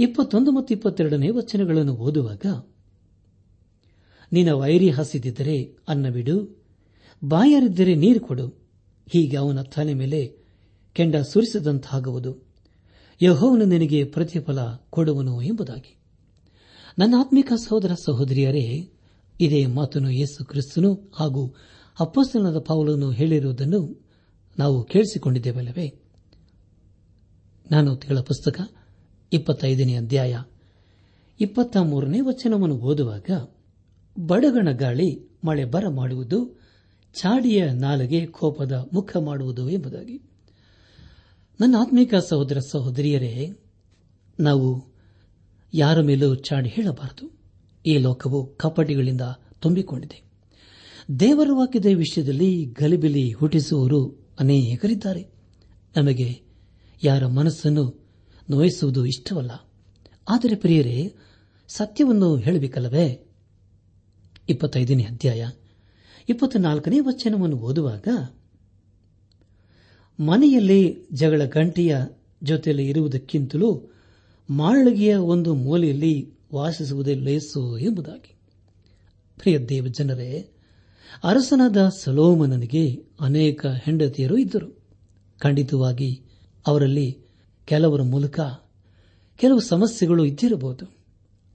ಇಪ್ಪತ್ತೊಂದು 0.00 0.50
ಮತ್ತು 0.50 0.74
ಇಪ್ಪತ್ತೆರಡನೇ 0.74 1.30
ವಚನಗಳನ್ನು 1.30 1.94
ಓದುವಾಗ, 1.94 2.64
ನಿನ್ನ 4.32 4.52
ವೈರಿ 4.52 4.90
ಹಸಿದಿದ್ದರೆ 4.90 5.76
ಅನ್ನ 5.88 6.08
ಬಿಡು, 6.08 6.62
ಬಾಯರಿದ್ದರೆ 7.24 7.94
ನೀರು 7.94 8.20
ಕೊಡು, 8.20 8.46
ಹೀಗೆ 9.08 9.36
ಅವನ 9.36 9.62
ತಲೆ 9.62 9.94
ಮೇಲೆ 9.94 10.36
ಕೆಂಡ 10.94 11.16
ಸುರಿಸದಂತಾಗುವುದು. 11.16 12.49
ಯಹೋವನು 13.22 13.64
ನಿನಗೆ 13.64 14.04
ಪ್ರತಿಫಲ 14.04 14.58
ಕೊಡುವನು 14.90 15.42
ಎಂಬುದಾಗಿ. 15.42 15.96
ನನ್ನ 16.98 17.14
ಆತ್ಮಿಕ 17.18 17.52
ಸಹೋದರ 17.56 17.94
ಸಹೋದರಿಯರೇ, 17.94 18.90
ಇದೇ 19.40 19.66
ಮಾತನ್ನು 19.66 20.10
ಯೇಸು 20.10 20.44
ಕ್ರಿಸ್ತನು 20.44 21.12
ಹಾಗೂ 21.14 21.54
ಅಪ್ಪಸ್ತನದ 22.00 22.58
ಪಾವಲನ್ನು 22.58 23.10
ಹೇಳಿರುವುದನ್ನು 23.10 24.08
ನಾವು 24.58 24.84
ಕೇಳಿಸಿಕೊಂಡಿದ್ದೇವಲ್ಲವೇ? 24.84 26.00
ನಾನು 27.70 27.96
ತಿಂಗಳ 27.96 28.20
ಪುಸ್ತಕ 28.20 28.60
ಇಪ್ಪತ್ತೈದನೇ 29.32 29.94
ಅಧ್ಯಾಯ 29.94 30.42
ಇಪ್ಪತ್ತ 31.40 31.76
ಮೂರನೇ 31.76 32.20
ವಚನವನ್ನು 32.20 32.76
ಓದುವಾಗ, 32.76 33.30
ಬಡಗಣ 34.26 34.68
ಗಾಳಿ 34.72 35.38
ಮಳೆ 35.44 35.64
ಬರ 35.64 35.88
ಮಾಡುವುದು 35.88 36.60
ಚಾಡಿಯ 37.14 37.70
ನಾಲಿಗೆ 37.72 38.26
ಕೋಪದ 38.26 38.88
ಮುಖ 38.92 39.16
ಮಾಡುವುದು 39.16 39.70
ಎಂಬುದಾಗಿ. 39.70 40.29
ನನ್ನ 41.60 41.74
ಆತ್ಮೀಕ 41.78 42.14
ಸಹೋದರ 42.14 42.58
ಸಹೋದರಿಯರೇ, 42.58 43.50
ನಾವು 44.40 44.86
ಯಾರ 45.74 46.00
ಮೇಲೂ 46.00 46.34
ಚಾಡಿ 46.34 46.68
ಹೇಳಬಾರದು. 46.68 47.38
ಈ 47.86 47.98
ಲೋಕವು 47.98 48.46
ಕಪಟಿಗಳಿಂದ 48.46 49.20
ತುಂಬಿಕೊಂಡಿದೆ. 49.60 50.22
ದೇವರ 51.20 51.48
ವಾಕ್ಯದ 51.52 51.86
ವಿಷಯದಲ್ಲಿ 51.94 52.64
ಗಲಿಬಿಲಿ 52.64 53.32
ಹುಟ್ಟಿಸುವವರು 53.32 54.28
ಅನೇಕರಿದ್ದಾರೆ. 54.40 55.26
ನಮಗೆ 55.96 56.42
ಯಾರ 57.04 57.26
ಮನಸ್ಸನ್ನು 57.26 58.08
ನೋಯಿಸುವುದು 58.50 59.06
ಇಷ್ಟವಲ್ಲ. 59.06 59.50
ಆದರೆ 60.28 60.56
ಪ್ರಿಯರೇ, 60.56 61.14
ಸತ್ಯವನ್ನು 61.68 62.36
ಹೇಳಬೇಕಲ್ಲವೇ? 62.36 63.32
ಇಪ್ಪತ್ತೈದನೇ 64.48 65.02
ಅಧ್ಯಾಯ, 65.02 65.48
ಇಪ್ಪತ್ನಾಲ್ಕನೇ 66.28 66.98
ವಚನವನ್ನು 67.00 67.56
ಓದುವಾಗ 67.56 68.08
ಮನೆಯಲ್ಲಿ 70.20 71.08
ಜಗಳ 71.12 71.44
ಗಂಟೆಯ 71.44 71.96
ಜೊತೆಯಲ್ಲಿ 72.42 72.86
ಇರುವುದಕ್ಕಿಂತಲೂ 72.86 73.82
ಮಾಳಿಗೆಯ 74.50 75.14
ಒಂದು 75.14 75.54
ಮೂಲೆಯಲ್ಲಿ 75.54 76.34
ವಾಸಿಸುವುದೇ 76.54 77.14
ಲೇಸು 77.14 77.78
ಎಂಬುದಾಗಿ. 77.78 78.34
ಪ್ರಿಯ 79.38 79.58
ದೇವ 79.58 79.86
ಜನರೇ, 79.86 80.48
ಅರಸನಾದ 81.24 81.88
ಸಲೋಮನನಿಗೆ 81.98 83.04
ಅನೇಕ 83.20 83.66
ಹೆಂಡತಿಯರು 83.66 84.36
ಇದ್ದರು. 84.36 84.78
ಖಂಡಿತವಾಗಿ 85.38 86.22
ಅವರಲ್ಲಿ 86.66 87.18
ಕೆಲವರ 87.64 88.02
ಮೂಲಕ 88.02 88.40
ಕೆಲವು 89.36 89.60
ಸಮಸ್ಯೆಗಳು 89.60 90.24
ಇದ್ದಿರಬಹುದು. 90.24 90.86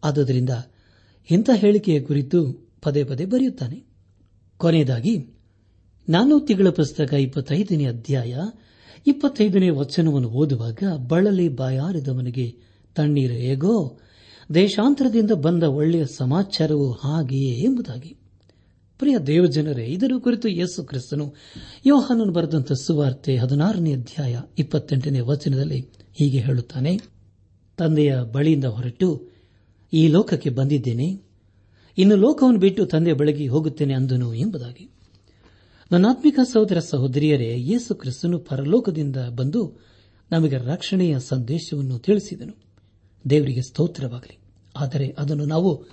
ಆದ್ದರಿಂದ 0.03 0.49
ಇಂಥ 1.31 1.49
ಹೇಳಿಕೆಯ 1.55 2.01
ಕುರಿತು 2.01 2.69
ಪದೇ 2.81 3.03
ಪದೇ 3.03 3.25
ಬರೆಯುತ್ತಾನೆ. 3.25 3.83
ಕೊನೆಯದಾಗಿ 4.57 5.34
ನಾನು 6.09 6.39
ತಿಂಗಳ 6.39 6.69
ಪುಸ್ತಕ 6.69 7.13
ಇಪ್ಪತ್ತೈದನೇ 7.13 7.85
ಅಧ್ಯಾಯ, 7.85 8.37
ಇಪ್ಪತ್ತೈದನೇ 9.07 9.69
ವಚನವನ್ನು 9.69 10.29
ಓದುವಾಗ 10.29 10.83
ಬಳಲಿ 11.07 11.49
ಬಾಯಾರಿದವನಿಗೆ 11.49 12.55
ತಣ್ಣೀರು 12.95 13.33
ಹೇಗೋ, 13.33 13.99
ದೇಶಾಂತರದಿಂದ 14.53 15.31
ಬಂದ 15.31 15.63
ಒಳ್ಳೆಯ 15.63 16.05
ಸಮಾಚಾರವು 16.05 16.91
ಹಾಗೆಯೇ 16.91 17.53
ಎಂಬುದಾಗಿ. 17.53 18.17
ಪ್ರಿಯ 18.99 19.17
ದೇವಜನರೇ, 19.17 19.85
ಇದರ 19.85 20.11
ಕುರಿತು 20.19 20.47
ಯೇಸು 20.47 20.83
ಕ್ರಿಸ್ತನು 20.83 21.35
ಯೋಹಾನನು 21.85 22.31
ಬರೆದಂತಹ 22.31 22.75
ಸುವಾರ್ತೆ 22.75 23.37
ಹದಿನಾರನೇ 23.37 23.93
ಅಧ್ಯಾಯ, 23.93 24.39
ಇಪ್ಪತ್ತೆಂಟನೇ 24.57 25.19
ವಚನದಲ್ಲಿ 25.19 25.85
ಹೀಗೆ 26.13 26.39
ಹೇಳುತ್ತಾನೆ, 26.39 26.99
ತಂದೆಯ 27.77 28.17
ಬಳಿಯಿಂದ 28.31 28.65
ಹೊರಟು 28.65 29.29
ಈ 29.93 30.07
ಲೋಕಕ್ಕೆ 30.07 30.49
ಬಂದಿದ್ದೇನೆ. 30.49 31.21
ಇನ್ನು 31.97 32.15
ಲೋಕವನ್ನು 32.15 32.59
ಬಿಟ್ಟು 32.59 32.85
ತಂದೆಯ 32.85 33.13
ಬಳಿಗೆ 33.13 33.47
ಹೋಗುತ್ತೇನೆ 33.47 33.93
ಅಂದನು 33.93 34.33
ಎಂಬುದಾಗಿ. 34.33 34.89
ನನ್ನಾತ್ಮಿಕ 35.91 36.39
ಸಹೋದರ 36.53 36.79
ಸಹೋದರಿಯರೇ, 36.79 37.55
ಯೇಸು 37.57 37.95
ಕ್ರಿಸ್ತನು 37.95 38.39
ಪರಲೋಕದಿಂದ 38.39 39.15
ಬಂದು 39.15 39.73
ನಮಗೆ 40.31 40.57
ರಕ್ಷಣೆಯ 40.57 41.19
ಸಂದೇಶವನ್ನು 41.19 41.99
ತಿಳಿಸಿದನು. 41.99 42.53
ದೇವರಿಗೆ 43.29 43.61
ಸ್ತೋತ್ರವಾಗಲಿ. 43.61 44.37
ಆದರೆ 44.75 45.15
ಅದನ್ನು 45.19 45.45
ನಾವು 45.45 45.85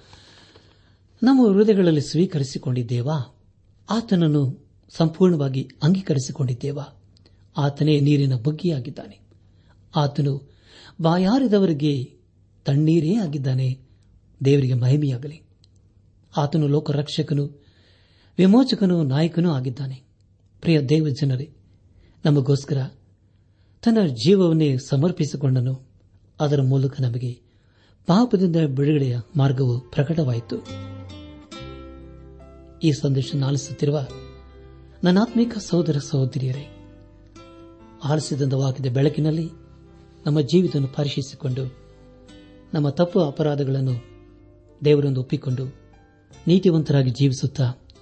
ನಮ್ಮ 1.22 1.52
ಹೃದಯಗಳಲ್ಲಿ 1.52 2.00
ಸ್ವೀಕರಿಸಿಕೊಂಡಿದ್ದೇವಾ? 2.00 3.36
ಆತನನ್ನು 3.90 4.68
ಸಂಪೂರ್ಣವಾಗಿ 4.88 5.68
ಅಂಗೀಕರಿಸಿಕೊಂಡಿದ್ದೇವಾ? 5.82 7.02
ಆತನೇ 7.56 8.00
ನೀರಿನ 8.00 8.36
ಬುಗ್ಗಿಯಾಗಿದ್ದಾನೆ. 8.36 9.20
ಆತನು 9.96 10.52
ಬಾಯಾರಿದವರಿಗೆ 11.02 12.14
ತಣ್ಣೀರೇ 12.64 13.14
ಆಗಿದ್ದಾನೆ. 13.14 13.80
ದೇವರಿಗೆ 14.44 14.74
ಮಹಿಮೆಯಾಗಲಿ. 14.74 15.42
ಆತನು 16.36 16.68
ಲೋಕರಕ್ಷಕನು 16.68 17.61
ವಿಮೋಚಕನು 18.38 19.02
ನಾಯಕನೂ 19.02 19.52
ಆಗಿದ್ದಾನೆ. 19.52 20.02
ಪ್ರಿಯ 20.60 20.80
ದೇವ 20.80 21.08
ಜನರೇ 21.08 21.50
ನಮಗೋಸ್ಕರ 22.24 22.90
ತನ್ನ 23.84 24.06
ಜೀವವನ್ನೇ 24.06 24.76
ಸಮರ್ಪಿಸಿಕೊಂಡನು. 24.78 25.88
ಅದರ 26.40 26.62
ಮೂಲಕ 26.62 27.00
ನಮಗೆ 27.00 27.32
ಪಾಪದಿಂದ 28.06 28.56
ಬಿಡುಗಡೆಯ 28.56 29.18
ಮಾರ್ಗವು 29.36 29.80
ಪ್ರಕಟವಾಯಿತು. 29.80 30.56
ಈ 32.82 32.92
ಸಂದೇಶ 32.92 33.34
ಆಲಿಸುತ್ತಿರುವ 33.46 34.06
ನನ್ನಾತ್ಮಿಕ 35.04 35.58
ಸಹೋದರ 35.58 35.98
ಸಹೋದರಿಯರೇ 35.98 36.94
ಆಲಿಸಿದಂತ 38.04 38.54
ವಾಕ್ಯದ 38.54 38.92
ಬೆಳಕಿನಲ್ಲಿ 38.92 39.48
ನಮ್ಮ 40.26 40.40
ಜೀವಿತ 40.40 40.76
ಪರಿಶೀಲಿಸಿಕೊಂಡು, 40.76 41.74
ನಮ್ಮ 42.74 42.88
ತಪ್ಪು 42.88 43.20
ಅಪರಾಧಗಳನ್ನು 43.20 43.92
ದೇವರೊಂದು 44.84 45.20
ಒಪ್ಪಿಕೊಂಡು, 45.20 45.66
ನೀತಿವಂತರಾಗಿ 46.46 47.10
ಜೀವಿಸುತ್ತಾ 47.10 47.72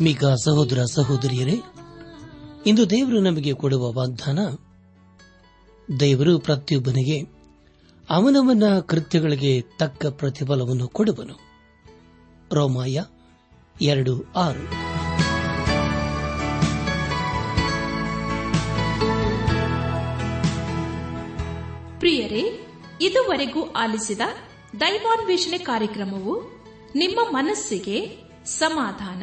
ಆತ್ಮೀಕ 0.00 0.24
ಸಹೋದರ 0.24 0.84
ಸಹೋದರಿಯರೇ, 0.84 1.60
ಇಂದು 2.66 2.90
ದೇವರು 2.90 3.20
ನಮಗೆ 3.20 3.52
ಕೊಡುವ 3.52 3.92
ವಾಗ್ದಾನ, 3.92 4.38
ದೇವರು 6.00 6.38
ಪ್ರತಿಯೊಬ್ಬನಿಗೆ 6.38 7.20
ಅವನವನ 8.10 8.78
ಕೃತ್ಯಗಳಿಗೆ 8.80 9.60
ತಕ್ಕ 9.78 10.06
ಪ್ರತಿಫಲವನ್ನು 10.06 10.88
ಕೊಡುವನು. 10.88 11.34
ರೋಮಾಯ 12.52 13.02
ಎರಡು 13.82 14.24
ಆರು. 14.36 14.64
ಪ್ರಿಯರೇ, 22.00 22.66
ಇದುವರೆಗೂ 23.00 23.70
ಆಲಿಸಿದ 23.70 24.20
ದೈವಾನ್ವೇಷಣೆ 24.80 25.58
ಕಾರ್ಯಕ್ರಮವು 25.58 26.42
ನಿಮ್ಮ 26.94 27.20
ಮನಸ್ಸಿಗೆ 27.30 28.26
ಸಮಾಧಾನ 28.44 29.22